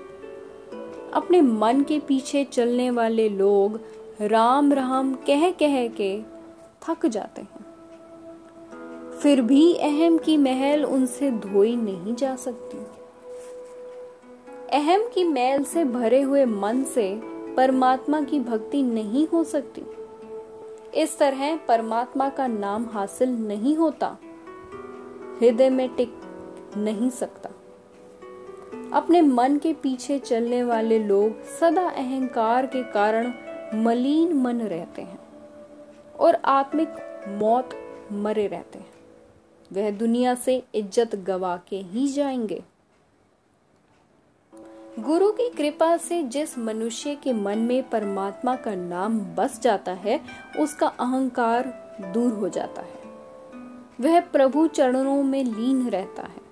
अपने 1.12 1.40
मन 1.40 1.82
के 1.82 1.98
पीछे 1.98 2.44
चलने 2.44 2.90
वाले 2.90 3.28
लोग 3.28 3.80
राम 4.20 4.72
राम 4.72 5.14
कह 5.14 5.50
कह 5.50 5.88
के 5.88 6.35
थक 6.88 7.06
जाते 7.06 7.42
हैं। 7.42 7.66
फिर 9.22 9.42
भी 9.42 9.74
अहम 9.74 10.18
की 10.18 10.36
महल 10.36 10.84
उनसे 10.84 11.30
धोई 11.30 11.76
नहीं 11.76 12.14
जा 12.14 12.36
सकती। 12.36 12.78
अहम 14.72 15.08
की 15.14 15.24
मैल 15.24 15.64
से 15.64 15.84
भरे 15.84 16.22
हुए 16.22 16.44
मन 16.44 16.84
से 16.84 17.20
परमात्मा 17.54 18.20
की 18.20 18.40
भक्ति 18.40 18.82
नहीं 18.82 19.28
हो 19.28 19.44
सकती। 19.44 19.82
इस 20.94 21.18
तरह 21.18 21.56
परमात्मा 21.56 22.28
का 22.28 22.46
नाम 22.46 22.86
हासिल 22.86 23.30
नहीं 23.30 23.76
होता। 23.76 24.16
हृदय 25.40 25.70
में 25.70 25.88
टिक 25.88 26.14
नहीं 26.76 27.10
सकता। 27.10 27.50
अपने 28.92 29.20
मन 29.20 29.58
के 29.58 29.72
पीछे 29.72 30.18
चलने 30.18 30.62
वाले 30.62 30.98
लोग 30.98 31.42
सदा 31.42 31.88
अहंकार 31.88 32.66
के 32.66 32.82
कारण 32.82 33.32
मलिन 33.74 34.32
मन 34.32 34.60
रहते 34.60 35.02
हैं। 35.02 35.25
और 36.20 36.34
आत्मिक 36.34 36.88
मौत 37.28 37.70
मरे 38.12 38.46
रहते 38.46 38.78
हैं। 38.78 38.90
वह 39.72 39.90
दुनिया 39.90 40.34
से 40.34 40.62
इज़्ज़त 40.74 41.16
गवा 41.16 41.56
के 41.68 41.76
ही 41.76 42.08
जाएँगे। 42.08 42.62
गुरु 44.98 45.30
की 45.32 45.48
कृपा 45.50 45.96
से 45.96 46.22
जिस 46.22 46.58
मनुष्य 46.58 47.14
के 47.14 47.32
मन 47.32 47.58
में 47.58 47.88
परमात्मा 47.90 48.56
का 48.56 48.74
नाम 48.74 49.20
बस 49.20 49.60
जाता 49.60 49.92
है, 49.92 50.20
उसका 50.58 50.86
अहंकार 50.86 51.64
दूर 52.14 52.32
हो 52.32 52.48
जाता 52.48 52.82
है। 52.82 53.00
वह 54.00 54.20
प्रभु 54.20 54.66
चरणों 54.66 55.22
में 55.22 55.44
लीन 55.44 55.88
रहता 55.88 56.22
है। 56.22 56.44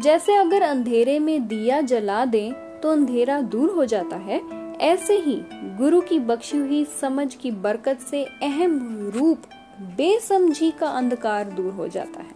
जैसे 0.00 0.34
अगर 0.34 0.62
अंधेरे 0.62 1.18
में 1.18 1.46
दिया 1.48 1.80
जला 1.80 2.24
दें 2.24 2.80
तो 2.80 2.90
अंधेरा 2.90 3.40
दूर 3.40 3.70
हो 3.70 3.84
जाता 3.84 4.16
है 4.16 4.63
ऐसे 4.84 5.18
ही 5.18 5.42
गुरु 5.52 6.00
की 6.00 6.18
बख्शी 6.18 6.56
हुई 6.56 6.84
समझ 6.84 7.34
की 7.34 7.50
बरकत 7.50 7.98
से 8.00 8.24
अहम 8.24 8.98
रूप 9.14 9.38
बेसमझी 9.80 10.70
का 10.70 10.86
अंधकार 10.86 11.44
दूर 11.44 11.72
हो 11.72 11.88
जाता 11.88 12.20
है। 12.20 12.34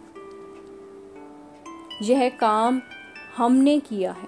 यह 2.01 2.29
काम 2.29 2.81
हमने 3.37 3.79
किया 3.79 4.11
है। 4.11 4.27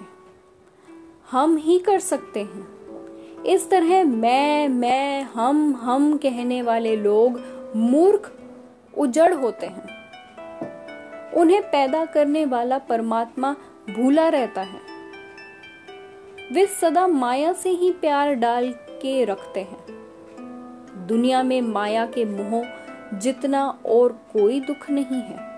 हम 1.31 1.57
ही 1.57 1.79
कर 1.79 1.99
सकते 1.99 2.39
हैं। 2.39 2.67
इस 3.43 3.69
तरह 3.69 4.03
मैं 4.03 4.67
मैं, 4.67 5.23
हम 5.23 5.75
हम 5.75 6.17
कहने 6.17 6.61
वाले 6.61 6.95
लोग 6.95 7.41
मूर्ख, 7.75 8.39
उजड़ 8.97 9.33
होते 9.33 9.65
हैं। 9.65 9.87
उन्हें 11.31 11.61
पैदा 11.61 12.05
करने 12.05 12.45
वाला 12.45 12.77
परमात्मा 12.77 13.55
भूला 13.97 14.29
रहता 14.29 14.61
है। 14.61 14.90
वे 16.51 16.65
सदा 16.65 17.07
माया 17.07 17.53
से 17.53 17.69
ही 17.69 17.91
प्यार 17.91 18.33
डाल 18.33 18.71
के 18.71 19.25
रखते 19.25 19.59
हैं। 19.59 19.85
दुनिया 21.07 21.43
में 21.43 21.61
माया 21.61 22.05
के 22.05 22.25
मोह 22.25 22.65
जितना 23.17 23.79
और 23.85 24.11
कोई 24.11 24.59
दुख 24.59 24.89
नहीं 24.89 25.21
है। 25.21 25.51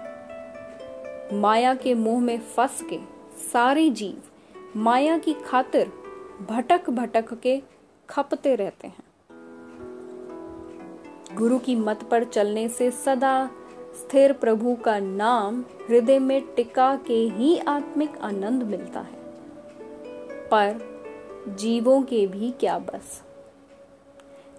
माया 1.39 1.75
के 1.75 1.93
मोह 1.93 2.21
में 2.21 2.39
फंस 2.39 2.81
के 2.81 2.99
सारे 3.53 3.89
जीव 3.89 4.21
माया 4.75 5.17
की 5.17 5.33
खातिर 5.33 5.91
भटक 6.49 6.89
भटक 6.89 7.33
के 7.33 7.61
खपते 8.09 8.55
रहते 8.55 8.87
हैं। 8.87 9.03
गुरु 11.35 11.59
की 11.59 11.75
मत 11.75 12.03
पर 12.03 12.23
चलने 12.23 12.69
से 12.69 12.91
सदा 12.91 13.49
स्थिर 13.93 14.33
प्रभु 14.33 14.75
का 14.75 14.99
नाम 14.99 15.61
हृदय 15.61 16.19
में 16.19 16.55
टिका 16.55 16.95
के 16.95 17.27
ही 17.27 17.57
आत्मिक 17.57 18.17
आनंद 18.17 18.63
मिलता 18.63 18.99
है। 18.99 19.22
पर 20.53 20.75
जीवों 21.59 22.01
के 22.01 22.27
भी 22.27 22.51
क्या 22.51 22.79
बस? 22.79 23.23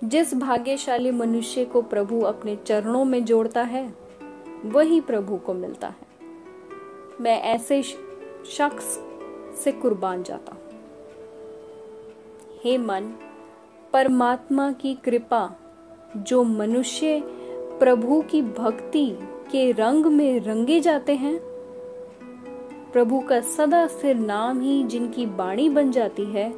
जिस 0.05 0.35
भाग्यशाली 0.35 1.11
मनुष्य 1.11 1.65
को 1.65 1.83
प्रभु 1.83 2.21
अपने 2.21 2.57
चरणों 2.57 3.05
में 3.05 3.25
जोड़ता 3.25 3.63
है, 3.63 3.95
वही 4.65 5.01
प्रभु 5.01 5.37
को 5.37 5.55
मिलता 5.55 5.89
है। 5.89 6.07
मैं 7.21 7.43
ऐसे 7.43 7.83
शख्स 8.51 9.01
से 9.65 9.73
कुर्बान 9.73 10.23
जाता 10.23 10.53
हूँ। 10.53 10.63
हे 12.65 12.79
मन, 12.79 13.15
परमात्मा 13.93 14.73
की 14.73 14.95
कृपा, 14.95 15.57
जो 16.17 16.45
मनुष्य 16.45 17.23
प्रभु 17.79 18.23
की 18.31 18.43
भक्ति 18.43 19.19
के 19.23 19.73
रंग 19.73 20.07
में 20.07 20.41
रंगे 20.41 20.81
जाते 20.81 21.15
हैं 21.15 21.54
प्रभु 22.95 23.21
का 23.21 23.41
सदा 23.41 23.87
स्थिर 23.87 24.17
नाम 24.17 24.61
ही 24.61 24.85
जिनकी 24.85 25.27
बाणी 25.27 25.69
बन 25.69 25.91
जाती 25.91 26.25
है, 26.25 26.53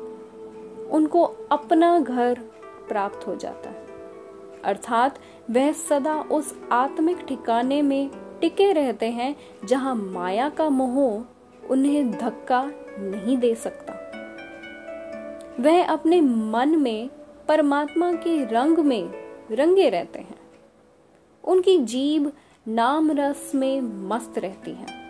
उनको 0.91 1.23
अपना 1.51 1.99
घर 1.99 2.41
प्राप्त 2.89 3.27
हो 3.27 3.37
जाता 3.37 3.71
है। 3.71 3.87
अर्थात 4.65 5.19
वह 5.51 5.73
सदा 5.73 6.15
उस 6.15 6.55
आत्मिक 6.73 7.19
ठिकाने 7.19 7.83
में 7.83 8.11
टिके 8.41 8.73
रहते 8.73 9.07
हैं 9.07 9.37
जहाँ 9.65 9.95
माया 9.95 10.49
का 10.49 10.69
मोह 10.69 11.25
उन्हें 11.71 12.11
धक्का 12.11 12.71
नहीं 12.99 13.39
दे 13.39 13.55
सकता। 13.55 13.93
वह 15.61 15.87
अपने 15.87 16.21
मन 16.21 16.69
में 16.69 17.11
परमात्मा 17.49 18.13
के 18.13 18.45
रंग 18.45 18.79
में 18.79 19.11
रंगे 19.53 19.89
रहते 19.89 20.19
हैं। 20.19 20.39
उनकी 21.45 21.79
जीव 21.79 22.33
नाम 22.69 23.11
रस 23.11 23.53
में 23.55 23.81
मस्त 23.81 24.39
रहती 24.39 24.71
है। 24.71 25.06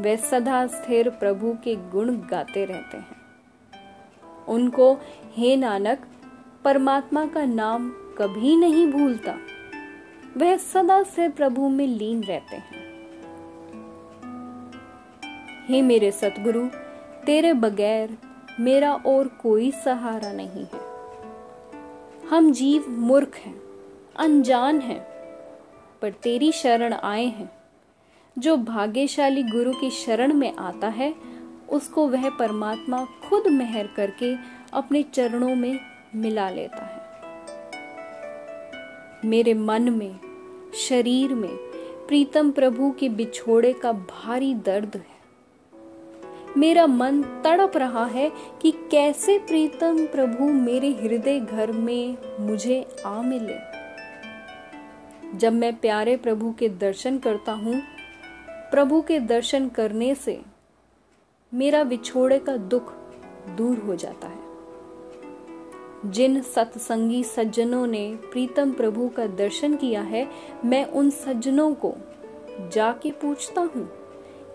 वे 0.00 0.16
सदा 0.16 0.66
स्थिर 0.66 1.10
प्रभु 1.10 1.56
के 1.64 1.76
गुण 1.76 2.16
गाते 2.16 2.64
रहते 2.64 2.96
हैं। 2.96 3.16
उनको, 4.48 4.98
हे 5.34 5.56
नानक, 5.56 5.98
परमात्मा 6.64 7.26
का 7.26 7.44
नाम 7.44 7.90
कभी 7.90 8.56
नहीं 8.56 8.92
भूलता। 8.92 9.34
वह 10.36 10.56
सदा 10.56 11.02
से 11.02 11.28
प्रभु 11.28 11.68
में 11.68 11.86
लीन 11.86 12.22
रहते 12.22 12.56
हैं। 12.56 12.86
हे 15.66 15.82
मेरे 15.82 16.12
सतगुरु, 16.12 16.66
तेरे 17.26 17.52
बगैर 17.52 18.18
मेरा 18.60 18.94
और 18.94 19.28
कोई 19.28 19.70
सहारा 19.70 20.32
नहीं 20.32 20.66
है। 20.66 20.80
हम 22.28 22.52
जीव 22.52 22.84
मूर्ख 22.88 23.36
हैं, 23.36 23.62
अनजान 24.16 24.80
हैं, 24.80 25.00
पर 26.02 26.10
तेरी 26.10 26.52
शरण 26.52 26.92
आए 26.92 27.24
हैं। 27.24 27.55
जो 28.38 28.56
भाग्यशाली 28.56 29.42
गुरु 29.42 29.72
की 29.72 29.90
शरण 29.90 30.32
में 30.32 30.56
आता 30.56 30.88
है, 30.88 31.14
उसको 31.68 32.08
वह 32.08 32.30
परमात्मा 32.30 33.04
खुद 33.04 33.46
मेहर 33.46 33.86
करके 33.86 34.34
अपने 34.72 35.02
चरणों 35.02 35.54
में 35.54 35.80
मिला 36.14 36.50
लेता 36.50 36.84
है। 36.84 37.06
मेरे 39.24 39.54
मन 39.54 39.82
में, 39.82 40.20
शरीर 40.88 41.34
में 41.34 41.56
प्रीतम 42.08 42.50
प्रभु 42.50 42.90
के 42.90 43.08
बिछोड़े 43.08 43.72
का 43.72 43.92
भारी 43.92 44.54
दर्द 44.54 44.96
है। 44.96 45.16
मेरा 46.56 46.86
मन 46.86 47.22
तड़प 47.22 47.76
रहा 47.76 48.04
है 48.04 48.32
कि 48.62 48.70
कैसे 48.90 49.38
प्रीतम 49.38 50.06
प्रभु 50.06 50.44
मेरे 50.44 50.90
हृदय 50.90 51.40
घर 51.40 51.72
में 51.72 52.16
मुझे 52.40 52.86
आ 53.06 53.22
मिले। 53.22 53.76
जब 55.38 55.52
मैं 55.52 55.76
प्यारे 55.76 56.16
प्रभु 56.16 56.54
के 56.58 56.68
दर्शन 56.68 57.18
करता 57.18 57.52
हूँ 57.52 57.82
प्रभु 58.76 59.02
के 59.02 59.20
दर्शन 59.20 59.68
करने 59.68 60.14
से 60.14 60.42
मेरा 61.54 61.82
विछोड़े 61.82 62.38
का 62.38 62.56
दुख 62.56 62.92
दूर 63.56 63.78
हो 63.78 63.96
जाता 63.96 64.28
है। 64.28 64.38
जिन 66.10 66.42
सत्संगी 66.42 67.24
सज्जनों 67.24 67.86
ने 67.86 68.18
प्रीतम 68.32 68.72
प्रभु 68.72 69.08
का 69.08 69.26
दर्शन 69.26 69.76
किया 69.76 70.02
है, 70.02 70.28
मैं 70.64 70.84
उन 70.84 71.10
सज्जनों 71.10 71.74
को 71.74 71.94
जाके 72.72 73.10
पूछता 73.10 73.60
हूँ 73.60 73.90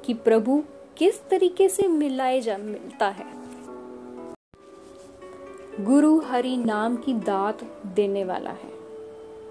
कि 0.06 0.14
प्रभु 0.14 0.64
किस 0.98 1.28
तरीके 1.30 1.70
से 1.70 1.88
मिलाए 1.88 2.42
जा, 2.42 2.58
मिलता 2.58 3.08
है। 3.08 3.26
गुरु 5.86 6.20
हरि 6.20 6.58
नाम 6.58 6.96
की 6.96 7.14
दात 7.14 7.84
देने 7.86 8.24
वाला 8.24 8.52
है। 8.52 8.74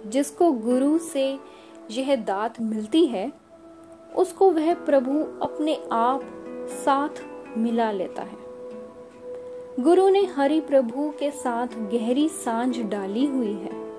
जिसको 0.06 0.52
गुरु 0.52 0.98
से 0.98 1.38
यह 1.90 2.16
दात 2.16 2.60
मिलती 2.60 3.06
है 3.06 3.49
उसको 4.16 4.50
वह 4.50 4.74
प्रभु 4.74 5.20
अपने 5.42 5.78
आप 5.92 6.20
साथ 6.84 7.08
मिला 7.58 7.92
लेता 7.92 8.22
है। 8.22 8.38
गुरु 9.80 10.08
ने 10.08 10.24
हरि 10.24 10.60
प्रभु 10.60 11.12
के 11.20 11.30
साथ 11.30 11.66
गहरी 11.66 12.28
साँझ 12.28 12.80
डाली 12.80 13.26
हुई 13.26 13.52
है। 13.52 13.90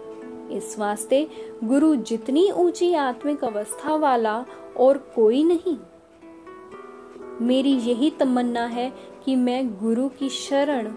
इस 0.57 0.79
वास्ते 0.79 1.27
गुरु 1.63 1.95
जितनी 1.95 2.51
ऊँची 2.51 2.93
आत्मिक 2.93 3.43
अवस्था 3.43 3.95
वाला 3.95 4.45
और 4.77 4.97
कोई 4.97 5.43
नहीं। 5.43 5.77
मेरी 7.41 7.71
यही 7.71 8.09
तमन्ना 8.09 8.65
है 8.65 8.93
कि 9.25 9.35
मैं 9.35 9.75
गुरु 9.79 10.09
की 10.09 10.29
शरण, 10.29 10.87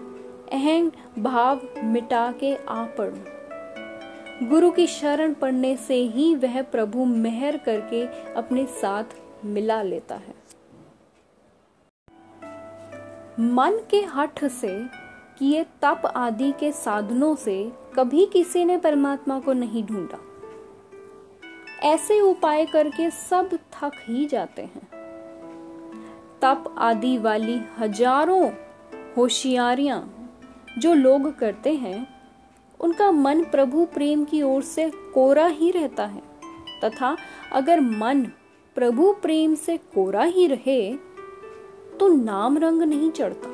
अहंग 0.51 0.91
भाव 1.19 1.61
मिटा 1.83 2.31
के 2.31 2.55
आ 2.55 2.85
पड़ू 2.85 3.34
गुरु 4.43 4.71
की 4.71 4.87
शरण 4.87 5.33
पड़ने 5.33 5.75
से 5.77 5.95
ही 5.95 6.35
वह 6.35 6.61
प्रभु 6.61 7.05
मेहर 7.05 7.57
करके 7.57 8.05
अपने 8.33 8.65
साथ 8.65 9.03
मिला 9.45 9.81
लेता 9.81 10.15
है। 10.15 10.33
मन 13.39 13.79
के 13.89 14.01
हठ 14.01 14.43
से 14.43 14.85
किए 15.39 15.63
तप 15.63 16.01
आदि 16.15 16.51
के 16.51 16.71
साधनों 16.71 17.35
से 17.35 17.71
कभी 17.95 18.25
किसी 18.25 18.65
ने 18.65 18.77
परमात्मा 18.77 19.39
को 19.39 19.53
नहीं 19.53 19.83
ढूंढा। 19.83 20.19
ऐसे 21.83 22.19
उपाय 22.21 22.65
करके 22.65 23.09
सब 23.09 23.57
थक 23.73 23.91
ही 24.09 24.25
जाते 24.25 24.61
हैं। 24.61 24.87
तप 26.41 26.75
आदि 26.77 27.17
वाली 27.17 27.59
हज़ारों 27.77 28.51
होशियारियाँ 29.17 30.29
जो 30.77 30.93
लोग 30.93 31.37
करते 31.37 31.73
हैं 31.73 32.14
उनका 32.85 33.11
मन 33.11 33.43
प्रभु 33.43 33.85
प्रेम 33.85 34.23
की 34.25 34.41
ओर 34.41 34.61
से 34.63 34.89
कोरा 35.13 35.45
ही 35.47 35.71
रहता 35.71 36.05
है, 36.05 36.21
तथा 36.83 37.15
अगर 37.51 37.79
मन 37.79 38.21
प्रभु 38.77 39.11
प्रेम 39.13 39.55
से 39.55 39.77
कोरा 39.93 40.23
ही 40.23 40.47
रहे 40.47 40.95
तो 41.99 42.07
नाम 42.07 42.57
रंग 42.57 42.81
नहीं 42.81 43.11
चढ़ता। 43.11 43.49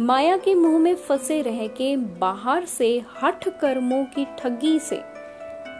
माया 0.00 0.36
के 0.36 0.54
मुँह 0.54 0.78
में 0.78 0.94
फंसे 0.96 1.40
रह 1.42 1.66
के 1.68 1.96
बाहर 1.96 2.64
से 2.64 2.90
हठ 3.22 3.48
कर्मों 3.60 4.04
की 4.04 4.26
ठगी 4.38 4.78
से 4.78 5.00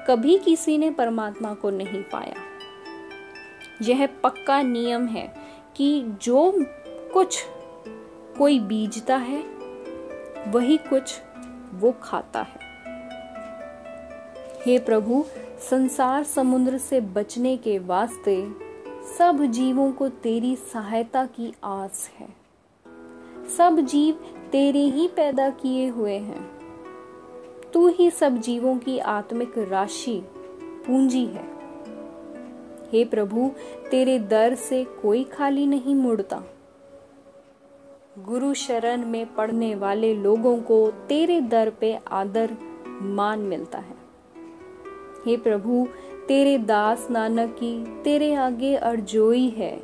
कभी 0.09 0.39
किसी 0.39 0.77
ने 0.79 0.91
परमात्मा 0.91 1.53
को 1.55 1.71
नहीं 1.71 2.03
पाया। 2.03 2.35
यह 3.83 4.07
पक्का 4.23 4.61
नियम 4.63 5.07
है 5.07 5.27
कि 5.77 6.03
जो 6.23 6.53
कुछ 7.13 7.43
कोई 8.39 8.59
बीजता 8.61 9.17
है, 9.17 9.43
वही 10.49 10.77
कुछ 10.77 11.15
वो 11.75 11.95
खाता 12.03 12.43
है। 12.43 12.69
हे 14.67 14.79
प्रभु, 14.79 15.25
संसार 15.71 16.25
समुद्र 16.25 16.79
से 16.79 17.01
बचने 17.01 17.57
के 17.57 17.79
वास्ते 17.79 18.69
सब 19.19 19.43
जीवों 19.43 19.93
को 19.93 20.09
तेरी 20.09 20.57
सहायता 20.57 21.27
की 21.27 21.55
आस 21.65 22.11
है। 22.19 22.29
सब 23.57 23.81
जीव 23.81 24.15
तेरे 24.53 24.81
ही 24.81 25.09
पैदा 25.09 25.51
किए 25.51 25.89
हुए 25.89 26.19
हैं। 26.19 26.59
तू 27.73 27.89
ही 27.89 28.11
सब 28.11 28.37
जीवों 28.37 28.79
की 28.79 28.99
आत्मिक 28.99 29.59
राशि, 29.59 30.25
पूंजी 30.63 31.27
है। 31.27 31.47
हे 32.93 33.05
प्रभु, 33.05 33.51
तेरे 33.91 34.19
दर 34.19 34.55
से 34.55 34.85
कोई 34.85 35.25
खाली 35.25 35.67
नहीं 35.67 35.95
मुड़ता। 35.95 36.43
गुरु 38.27 38.55
शरण 38.55 39.07
में 39.07 39.35
पढ़ने 39.35 39.75
वाले 39.75 40.15
लोगों 40.15 40.61
को 40.61 40.91
तेरे 40.91 41.41
दर 41.41 41.71
पे 41.71 41.99
आदर 42.11 42.57
मान 43.03 43.39
मिलता 43.39 43.79
है। 43.79 43.95
हे 45.27 45.37
प्रभु, 45.37 45.89
तेरे 46.29 46.59
दास 46.59 47.09
नानक 47.11 47.51
की 47.51 48.03
तेरे 48.03 48.35
आगे 48.35 48.77
अर्जोई 48.77 49.49
है 49.49 49.81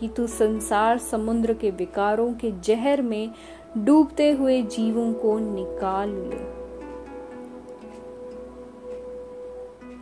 कि 0.00 0.08
तू 0.08 0.26
संसार 0.26 0.98
समुद्र 0.98 1.54
के 1.54 1.70
विकारों 1.70 2.32
के 2.32 2.50
जहर 2.60 3.02
में 3.02 3.30
डूबते 3.78 4.32
हुए 4.32 4.62
जीवों 4.62 5.12
को 5.12 5.38
निकाल 5.38 6.08
ले। 6.08 6.42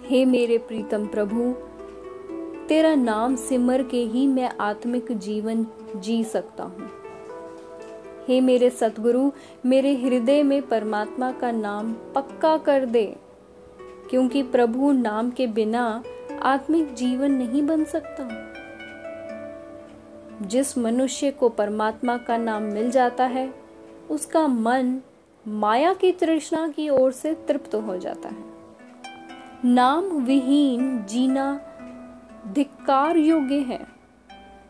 हे 0.09 0.25
मेरे 0.25 0.59
प्रीतम 0.59 1.07
प्रभु, 1.07 1.53
तेरा 2.69 2.95
नाम 2.95 3.37
सिमर 3.37 3.83
के 3.83 4.05
ही 4.05 4.27
मैं 4.27 4.51
आत्मिक 4.61 5.13
जीवन 5.13 5.67
जी 5.97 6.25
सकता 6.25 6.65
हूँ। 6.65 7.02
हे 8.29 8.41
मेरे 8.41 8.71
सतगुरु, 8.71 9.31
मेरे 9.67 9.95
हृदय 9.95 10.43
में 10.43 10.63
परमात्मा 10.63 11.33
का 11.33 11.51
नाम 11.51 11.93
पक्का 12.15 12.57
कर 12.57 12.85
दे, 12.85 13.17
क्योंकि 14.11 14.43
प्रभु 14.43 14.93
नाम 14.93 15.31
के 15.31 15.47
बिना 15.47 16.03
आत्मिक 16.43 16.95
जीवन 16.95 17.33
नहीं 17.33 17.63
बन 17.63 17.85
सकता। 17.85 18.29
जिस 20.43 20.79
मनुष्य 20.79 21.31
को 21.31 21.49
परमात्मा 21.49 22.17
का 22.17 22.37
नाम 22.37 22.63
मिल 22.63 22.91
जाता 22.91 23.25
है, 23.25 23.55
उसका 24.11 24.47
मन 24.47 25.01
माया 25.49 25.95
की 25.95 26.13
तृष्णा 26.13 26.69
की 26.69 26.89
ओर 26.89 27.13
से 27.13 27.35
तृप्त 27.49 27.75
हो 27.75 27.97
जाता 27.97 28.29
है। 28.29 28.51
नाम 29.65 30.05
विहीन 30.05 31.05
जीना 31.09 31.61
धिक्कार 32.53 33.17
योग्य 33.17 33.59
है। 33.59 33.87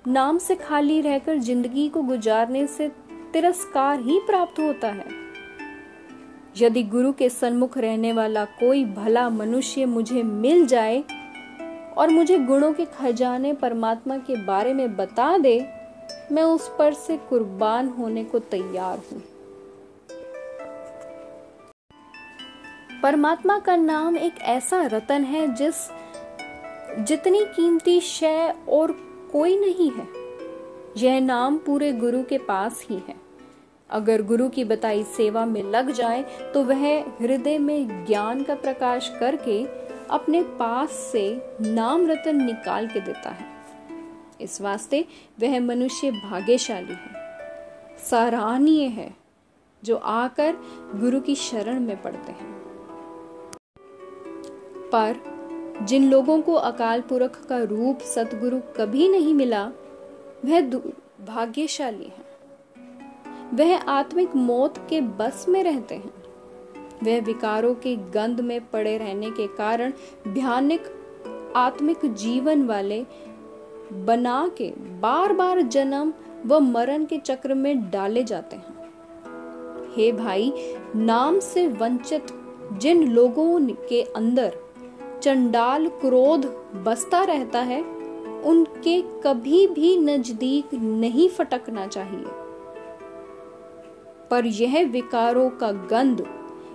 नाम 0.06 0.38
से 0.38 0.54
खाली 0.54 1.00
रहकर 1.00 1.38
ज़िंदगी 1.38 1.88
को 1.88 2.02
गुजारने 2.02 2.66
से 2.66 2.90
तिरस्कार 3.32 4.00
ही 4.00 4.18
प्राप्त 4.18 4.60
होता 4.60 4.88
है। 4.88 5.04
यदि 6.56 6.82
गुरु 6.82 7.12
के 7.12 7.28
सन्मुख 7.28 7.78
रहने 7.78 8.12
वाला 8.12 8.44
कोई 8.44 8.84
भला 8.84 9.28
मनुष्य 9.28 9.84
मुझे 9.84 10.22
मिल 10.22 10.66
जाए 10.66 11.04
और 11.96 12.10
मुझे 12.10 12.38
गुणों 12.38 12.72
के 12.72 12.84
खजाने 12.84 13.52
परमात्मा 13.52 14.18
के 14.18 14.36
बारे 14.36 14.74
में 14.74 14.96
बता 14.96 15.38
दे, 15.38 15.58
मैं 16.32 16.42
उस 16.42 16.70
पर 16.78 16.94
से 16.94 17.16
कुर्बान 17.16 17.88
होने 17.88 18.24
को 18.24 18.38
तैयार 18.38 19.00
हूँ। 19.12 19.22
परमात्मा 23.02 23.58
का 23.58 23.76
नाम 23.76 24.16
एक 24.16 24.42
ऐसा 24.42 24.82
रतन 24.86 25.24
है 25.24 25.54
जिस 25.54 25.74
जितनी 26.98 27.44
कीमती 27.44 28.00
शय 28.00 28.54
और 28.68 28.92
कोई 29.32 29.58
नहीं 29.58 29.90
है। 29.90 30.08
यह 30.96 31.20
नाम 31.20 31.58
पूरे 31.58 31.92
गुरु 31.92 32.22
के 32.22 32.38
पास 32.38 32.86
ही 32.90 33.02
है। 33.08 33.21
अगर 33.92 34.22
गुरु 34.22 34.48
की 34.48 34.64
बताई 34.64 35.02
सेवा 35.02 35.44
में 35.44 35.62
लग 35.62 35.90
जाए 35.90 36.22
तो 36.54 36.62
वह 36.64 37.00
हृदय 37.00 37.58
में 37.58 38.04
ज्ञान 38.04 38.42
का 38.42 38.54
प्रकाश 38.54 39.12
करके 39.20 39.64
अपने 40.10 40.42
पास 40.42 40.90
से 40.90 41.56
नाम 41.60 42.06
रतन 42.06 42.44
निकाल 42.44 42.86
के 42.86 43.00
देता 43.00 43.30
है। 43.30 43.46
इस 44.40 44.60
वास्ते 44.60 45.04
वह 45.40 45.60
मनुष्य 45.60 46.10
भाग्यशाली 46.10 46.92
है। 46.92 47.22
सराहनीय 48.10 48.86
है, 48.86 49.14
जो 49.84 49.96
आकर 49.96 50.56
गुरु 50.94 51.20
की 51.20 51.34
शरण 51.34 51.80
में 51.80 52.02
पड़ते 52.02 52.32
हैं। 52.32 52.52
पर 54.94 55.16
जिन 55.82 56.10
लोगों 56.10 56.42
को 56.42 56.52
अकाल 56.52 57.00
पुरख 57.00 57.46
का 57.46 57.58
रूप 57.58 58.00
सतगुरु 58.00 58.60
कभी 58.76 59.08
नहीं 59.08 59.34
मिला, 59.34 59.64
वह 60.44 60.60
भाग्यशाली 61.26 62.04
है। 62.04 62.31
वह 63.54 63.76
आत्मिक 63.76 64.36
मौत 64.36 64.86
के 64.90 65.00
बस 65.00 65.46
में 65.48 65.64
रहते 65.64 65.94
हैं। 65.94 66.12
वह 67.02 67.20
विकारों 67.20 67.74
के 67.74 67.96
गंध 67.96 68.40
में 68.40 68.60
पड़े 68.70 68.98
रहने 68.98 69.30
के 69.30 69.46
कारण 69.46 69.92
भयानक 70.28 70.98
आत्मिक 71.56 72.14
जीवन 72.14 72.62
वाले 72.62 73.06
बना 73.92 74.50
के 74.58 74.72
बार 74.78 75.32
बार 75.32 75.62
जन्म 75.62 76.12
व 76.46 76.60
मरण 76.60 77.04
के 77.04 77.18
चक्र 77.18 77.54
में 77.54 77.90
डाले 77.90 78.24
जाते 78.24 78.56
हैं। 78.56 78.72
हे 79.96 80.12
भाई, 80.12 80.52
नाम 80.96 81.38
से 81.38 81.68
वंचित 81.68 82.26
जिन 82.72 83.12
लोगों 83.12 83.60
के 83.60 84.02
अंदर 84.02 84.56
चंडाल 85.22 85.88
क्रोध 85.88 86.46
बसता 86.84 87.22
रहता 87.22 87.60
है, 87.60 87.82
उनके 88.44 89.02
कभी 89.02 89.66
भी 89.66 89.98
नज़दीक 89.98 90.74
नहीं 90.74 91.28
फटकना 91.28 91.86
चाहिए। 91.86 92.41
पर 94.32 94.46
यह 94.46 94.86
विकारों 94.86 95.50
का 95.50 95.72
गंध, 95.72 96.26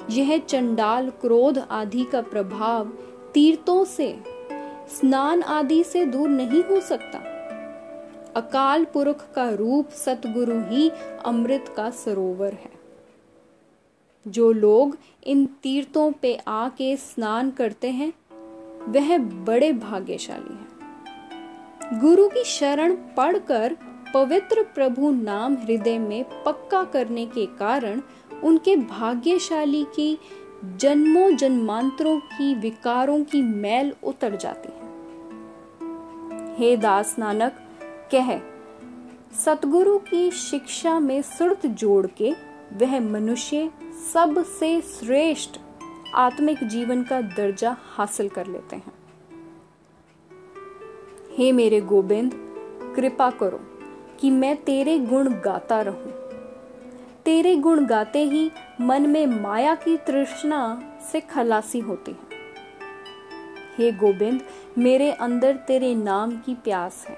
यह 0.09 0.37
चंडाल 0.37 1.09
क्रोध 1.09 1.57
आदि 1.71 2.03
का 2.03 2.21
प्रभाव 2.21 2.85
तीर्थों 3.33 3.85
से, 3.85 4.19
स्नान 4.89 5.43
आदि 5.43 5.83
से 5.83 6.05
दूर 6.05 6.29
नहीं 6.29 6.63
हो 6.63 6.79
सकता। 6.79 7.17
अकाल 8.35 8.85
पुरख 8.85 9.33
का 9.35 9.49
रूप 9.49 9.89
सतगुरु 9.89 10.59
ही 10.59 10.91
अमृत 11.25 11.73
का 11.77 11.89
सरोवर 11.89 12.53
है। 12.53 12.71
जो 14.27 14.51
लोग 14.51 14.97
इन 15.23 15.45
तीर्थों 15.45 16.11
पे 16.11 16.39
आके 16.47 16.97
स्नान 16.97 17.51
करते 17.51 17.89
हैं, 17.89 18.13
वह 18.91 19.17
बड़े 19.17 19.73
भाग्यशाली 19.73 20.53
हैं। 20.53 20.67
गुरु 21.99 22.29
की 22.29 22.43
शरण 22.43 22.95
पढ़कर 22.95 23.77
पवित्र 24.13 24.63
प्रभु 24.63 25.11
नाम 25.11 25.53
हृदय 25.53 25.99
में 25.99 26.25
पक्का 26.43 26.83
करने 26.83 27.25
के 27.25 27.45
कारण 27.45 28.01
उनके 28.43 28.75
भाग्यशाली 28.75 29.83
की 29.83 30.19
जन्मों 30.65 31.35
जन्मांतरों 31.35 32.19
की 32.19 32.55
विकारों 32.55 33.23
की 33.23 33.41
मैल 33.41 33.93
उतर 34.03 34.35
जाती 34.35 34.69
है। 34.69 34.87
हे 36.55 36.77
दास 36.77 37.15
नानक, 37.19 37.55
कह, 38.15 38.39
सतगुरु 39.45 39.97
की 39.97 40.31
शिक्षा 40.31 40.99
में 40.99 41.21
सुरत 41.21 41.65
जोड़ 41.65 42.07
के 42.07 42.31
वह 42.73 42.99
मनुष्य 42.99 43.71
सबसे 44.13 44.81
श्रेष्ठ 44.81 45.49
आत्मिक 46.15 46.63
जीवन 46.63 47.03
का 47.03 47.21
दर्जा 47.21 47.77
हासिल 47.79 48.29
कर 48.29 48.47
लेते 48.47 48.75
हैं। 48.75 48.93
हे 51.37 51.51
मेरे 51.51 51.81
गोविंद, 51.81 52.31
कृपा 52.95 53.29
करो। 53.29 53.76
कि 54.19 54.31
मैं 54.31 54.63
तेरे 54.63 54.99
गुण 54.99 55.27
गाता 55.27 55.81
रहूँ। 55.81 56.11
तेरे 57.25 57.55
गुण 57.55 57.85
गाते 57.85 58.23
ही 58.23 58.51
मन 58.81 59.09
में 59.09 59.25
माया 59.25 59.75
की 59.75 59.97
तृष्णा 59.97 60.83
से 61.11 61.19
खलासी 61.19 61.79
होती 61.79 62.11
है। 62.11 62.27
हे 63.77 63.91
गोविंद, 63.91 64.41
मेरे 64.77 65.11
अंदर 65.11 65.55
तेरे 65.55 65.95
नाम 65.95 66.31
की 66.31 66.53
प्यास 66.53 67.05
है। 67.09 67.17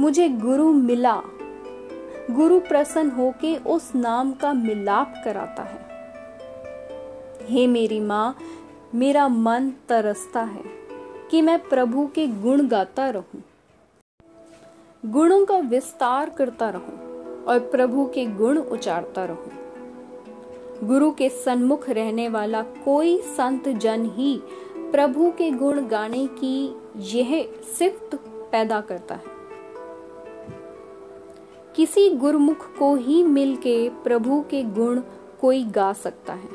मुझे 0.00 0.28
गुरु 0.28 0.72
मिला। 0.72 1.22
गुरु 2.30 2.60
प्रसन्न 2.60 3.10
होके 3.10 3.56
उस 3.56 3.92
नाम 3.94 4.32
का 4.32 4.52
मिलाप 4.52 5.14
कराता 5.24 5.62
है। 5.62 5.86
हे 7.48 7.66
मेरी 7.66 8.00
माँ, 8.00 8.36
मेरा 8.94 9.28
मन 9.28 9.72
तरसता 9.88 10.42
है 10.42 10.64
कि 11.30 11.42
मैं 11.42 11.58
प्रभु 11.58 12.10
के 12.14 12.26
गुण 12.26 12.66
गाता 12.66 13.10
रहूँ। 13.10 13.42
गुणों 15.06 15.44
का 15.44 15.58
विस्तार 15.58 16.30
करता 16.30 16.70
रहूँ 16.70 16.98
और 17.44 17.58
प्रभु 17.58 18.04
के 18.14 18.26
गुण 18.26 18.58
उचारता 18.58 19.24
रहूँ। 19.24 19.50
गुरु 20.84 21.10
के 21.10 21.28
सन्मुख 21.28 21.90
रहने 21.90 22.28
वाला 22.28 22.62
कोई 22.62 23.18
संत 23.18 23.68
जन 23.68 24.04
ही 24.04 24.42
प्रभु 24.76 25.30
के 25.30 25.50
गुण 25.50 25.86
गाने 25.86 26.26
की 26.26 26.76
यह 26.96 27.48
सिफ्त 27.78 28.14
पैदा 28.52 28.80
करता 28.80 29.14
है। 29.14 29.22
किसी 31.76 32.10
गुरुमुख 32.10 32.76
को 32.78 32.94
ही 32.94 33.22
मिलके 33.22 33.88
प्रभु 33.88 34.44
के 34.50 34.62
गुण 34.62 35.00
कोई 35.40 35.64
गा 35.64 35.92
सकता 35.92 36.32
है। 36.32 36.48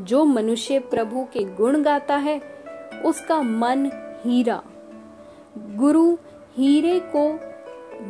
जो 0.00 0.24
मनुष्य 0.24 0.78
प्रभु 0.78 1.26
के 1.32 1.44
गुण 1.44 1.82
गाता 1.82 2.16
है, 2.16 2.40
उसका 3.04 3.42
मन 3.42 3.90
हीरा। 4.24 4.62
गुरु 5.58 6.16
हीरे 6.56 7.00
को 7.16 7.40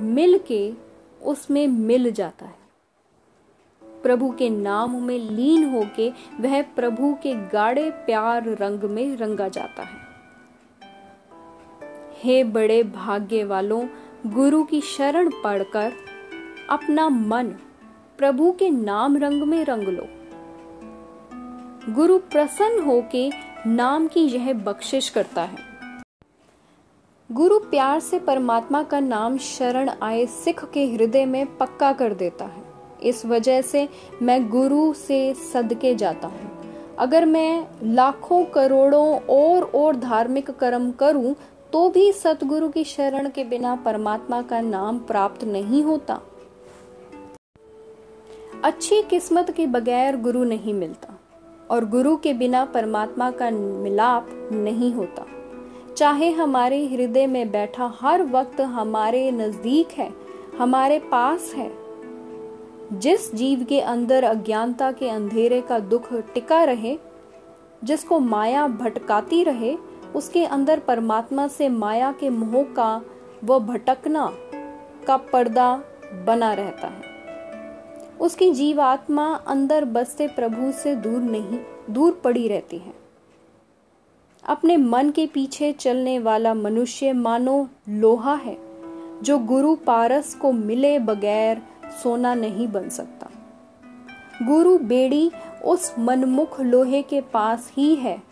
मिल 0.03 0.39
के 0.39 0.73
उसमें 1.23 1.67
मिल 1.69 2.13
जाता 2.13 2.47
है। 2.47 2.63
प्रभु 4.03 4.31
के 4.31 4.51
नाम 4.51 5.03
में 5.03 5.19
लीन 5.19 5.75
होके 5.75 6.11
वह 6.41 6.63
प्रभु 6.63 7.15
के 7.23 7.35
गाढ़े 7.35 7.91
प्यार 7.91 8.49
रंग 8.49 8.81
में 8.81 9.17
रंगा 9.17 9.49
जाता 9.49 9.83
है। 9.83 9.97
हे 12.15 12.45
बड़े 12.45 12.83
भाग्य 12.83 13.45
वालों, 13.45 13.87
गुरु 14.27 14.65
की 14.65 14.81
शरण 14.81 15.31
पढ़कर 15.45 15.93
अपना 16.71 17.09
मन 17.09 17.49
प्रभु 18.19 18.53
के 18.53 18.71
नाम 18.71 19.17
रंग 19.17 19.43
में 19.43 19.65
रंग 19.65 19.83
लो। 19.83 20.07
गुरु 21.95 22.19
प्रसन्न 22.19 22.83
होके 22.83 23.31
नाम 23.67 24.07
की 24.07 24.21
यह 24.21 24.53
बख्शिश 24.53 25.09
करता 25.09 25.43
है। 25.43 25.72
गुरु 27.33 27.59
प्यार 27.61 28.01
से 28.01 28.19
परमात्मा 28.19 28.83
का 28.83 28.99
नाम 29.01 29.37
शरण 29.39 29.91
आए 30.03 30.25
सिख 30.27 30.65
के 30.65 30.85
हृदय 30.87 31.25
में 31.25 31.57
पक्का 31.59 31.93
कर 31.93 32.15
देता 32.15 32.45
है। 32.45 32.63
इस 33.03 33.25
वजह 33.27 33.61
से 33.63 33.89
मैं 34.23 34.49
गुरु 34.49 34.93
से 34.95 35.33
सदके 35.35 35.95
जाता 35.95 36.29
हूँ। 36.29 36.51
अगर 36.99 37.25
मैं 37.25 37.67
लाखों, 37.85 38.45
करोड़ों 38.45 39.19
और 39.31 39.65
और 39.65 39.97
धार्मिक 39.97 40.51
कर्म 40.51 40.91
करूँ 40.93 41.35
तो 41.73 41.89
भी 41.89 42.13
सतगुरु 42.13 42.69
की 42.69 42.85
शरण 42.85 43.29
के 43.29 43.45
बिना 43.45 43.75
परमात्मा 43.77 44.43
का 44.43 44.61
नाम 44.61 44.99
प्राप्त 44.99 45.45
नहीं 45.45 45.83
होता। 45.83 46.21
अच्छी 48.65 49.03
किस्मत 49.03 49.51
के 49.51 49.67
बगैर 49.67 50.17
गुरु 50.17 50.45
नहीं 50.45 50.75
मिलता 50.75 51.19
और 51.71 51.89
गुरु 51.89 52.17
के 52.17 52.35
बिना 52.35 52.65
परमात्मा 52.65 53.31
का 53.31 53.51
मिलाप 53.51 54.29
नहीं 54.53 54.93
होता। 54.95 55.27
चाहे 55.97 56.31
हमारे 56.31 56.87
हृदय 56.87 57.27
में 57.27 57.51
बैठा 57.51 57.95
हर 58.01 58.23
वक्त 58.23 58.61
हमारे 58.61 59.31
नज़दीक 59.31 59.89
है, 59.89 60.11
हमारे 60.59 60.99
पास 60.99 61.53
है। 61.55 61.73
जिस 62.93 63.35
जीव 63.35 63.65
के 63.65 63.81
अंदर 63.81 64.25
अज्ञानता 64.25 64.93
के 64.93 65.09
अंधेरे 65.09 65.61
का 65.61 65.79
दुख 65.79 66.15
टिका 66.15 66.65
रहे, 66.65 66.99
जिसको 67.85 68.19
माया 68.19 68.67
भटकाती 68.67 69.45
रहे, 69.45 69.77
उसके 70.17 70.45
अंदर 70.45 70.79
परमात्मा 70.79 71.47
से 71.47 71.69
माया 71.69 72.13
के 72.13 72.31
मोह 72.31 72.63
का, 72.63 73.03
व 73.45 73.59
भटकना 73.59 74.33
का 75.07 75.17
पर्दा 75.17 75.83
बना 76.27 76.53
रहता 76.53 76.87
है। 76.89 77.03
उसकी 78.21 78.51
जीवात्मा 78.51 79.35
अंदर 79.35 79.85
बसते 79.85 80.29
प्रभु 80.29 80.73
से 80.73 80.95
दूर 80.95 81.23
नहीं, 81.23 81.59
दूर 81.91 82.21
पड़ी 82.25 82.49
रहती 82.49 82.79
है। 82.79 83.02
अपने 84.45 84.77
मन 84.77 85.11
के 85.11 85.27
पीछे 85.27 85.73
चलने 85.73 86.19
वाला 86.19 86.55
मनुष्य 86.55 87.13
मानो 87.13 87.69
लोहा 87.89 88.35
है, 88.35 88.57
जो 89.23 89.39
गुरु 89.39 89.75
पारस 89.77 90.35
को 90.35 90.53
मिले 90.53 90.99
बगैर 90.99 91.63
सोना 92.03 92.35
नहीं 92.35 92.69
बन 92.69 92.89
सकता। 92.89 93.31
गुरु 94.43 94.79
बेड़ी 94.79 95.31
उस 95.65 95.95
मनमुख 95.99 96.61
लोहे 96.61 97.03
के 97.03 97.21
पास 97.21 97.71
ही 97.77 97.95
है, 97.95 98.23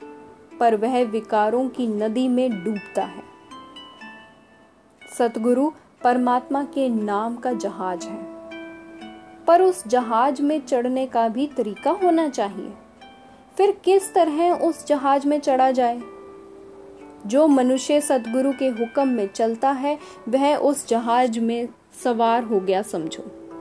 पर 0.60 0.76
वह 0.76 1.02
विकारों 1.04 1.68
की 1.68 1.86
नदी 1.86 2.28
में 2.28 2.64
डूबता 2.64 3.02
है। 3.02 3.22
सतगुरु 5.18 5.70
परमात्मा 6.04 6.64
के 6.64 6.88
नाम 6.88 7.36
का 7.36 7.52
जहाज़ 7.52 8.08
है, 8.08 8.22
पर 9.46 9.62
उस 9.62 9.88
जहाज़ 9.88 10.42
में 10.42 10.60
चढ़ने 10.60 11.06
का 11.06 11.28
भी 11.28 11.46
तरीका 11.46 11.90
होना 11.90 12.28
चाहिए। 12.28 12.72
फिर 13.60 13.70
किस 13.84 14.14
तरह 14.14 14.52
उस 14.52 14.86
जहाज़ 14.86 15.28
में 15.28 15.40
चढ़ा 15.40 15.70
जाए? 15.70 16.00
जो 17.26 17.46
मनुष्य 17.46 18.00
सदगुरु 18.00 18.52
के 18.52 18.68
हुक्म 18.68 19.08
में 19.08 19.28
चलता 19.28 19.70
है, 19.70 19.98
वह 20.28 20.56
उस 20.56 20.88
जहाज़ 20.88 21.40
में 21.40 21.68
सवार 22.04 22.42
हो 22.42 22.60
गया 22.60 22.82
समझो। 22.82 23.52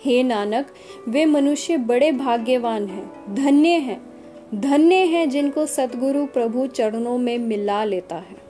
हे 0.00 0.22
नानक, 0.22 0.66
वे 1.08 1.26
मनुष्य 1.26 1.76
बड़े 1.76 2.12
भाग्यवान 2.12 2.86
हैं, 2.86 3.34
धन्य 3.34 3.68
हैं 3.68 4.02
धन्य 4.54 4.94
हैं 4.94 5.30
जिनको 5.30 5.66
सदगुरु 5.66 6.26
प्रभु 6.26 6.66
चरणों 6.66 7.18
में 7.18 7.38
मिला 7.38 7.84
लेता 7.84 8.16
है। 8.16 8.45